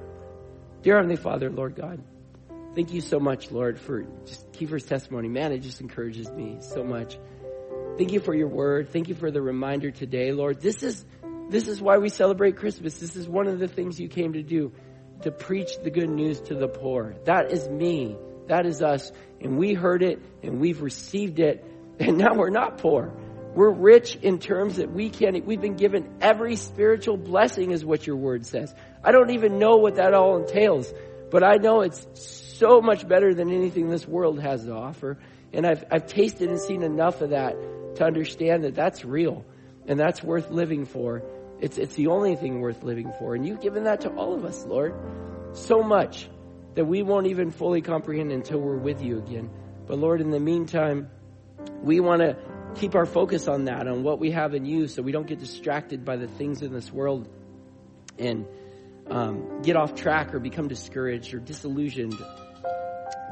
[0.83, 2.03] Dear Heavenly Father, Lord God,
[2.75, 5.29] Thank you so much, Lord, for just Kiefer's testimony.
[5.29, 7.17] Man, it just encourages me so much.
[7.97, 8.91] Thank you for your word.
[8.91, 10.61] Thank you for the reminder today, Lord.
[10.61, 11.05] This is,
[11.51, 12.99] this is why we celebrate Christmas.
[12.99, 14.73] This is one of the things you came to do,
[15.23, 17.15] to preach the good news to the poor.
[17.27, 18.17] That is me.
[18.47, 19.13] That is us.
[19.41, 21.65] And we heard it and we've received it.
[21.99, 23.13] And now we're not poor.
[23.55, 28.05] We're rich in terms that we can't, we've been given every spiritual blessing is what
[28.05, 28.75] your word says.
[29.05, 30.93] I don't even know what that all entails,
[31.31, 32.05] but I know it's
[32.59, 35.19] so much better than anything this world has to offer.
[35.53, 37.55] And I've, I've tasted and seen enough of that
[37.97, 39.45] to understand that that's real
[39.87, 41.23] and that's worth living for.
[41.61, 43.37] It's, it's the only thing worth living for.
[43.37, 44.95] And you've given that to all of us, Lord.
[45.53, 46.29] So much
[46.75, 49.51] that we won't even fully comprehend until we're with you again.
[49.87, 51.11] But Lord, in the meantime,
[51.83, 52.37] we want to
[52.75, 55.39] keep our focus on that, on what we have in you, so we don't get
[55.39, 57.29] distracted by the things in this world
[58.19, 58.47] and
[59.11, 62.19] um, get off track or become discouraged or disillusioned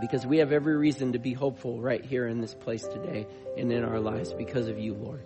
[0.00, 3.26] because we have every reason to be hopeful right here in this place today
[3.56, 5.22] and in our lives because of you, Lord.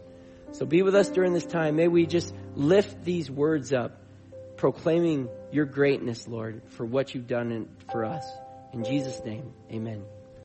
[0.52, 1.76] So be with us during this time.
[1.76, 4.00] May we just lift these words up
[4.56, 8.30] proclaiming your greatness, Lord, for what you've done for us.
[8.74, 10.04] In Jesus' name, amen.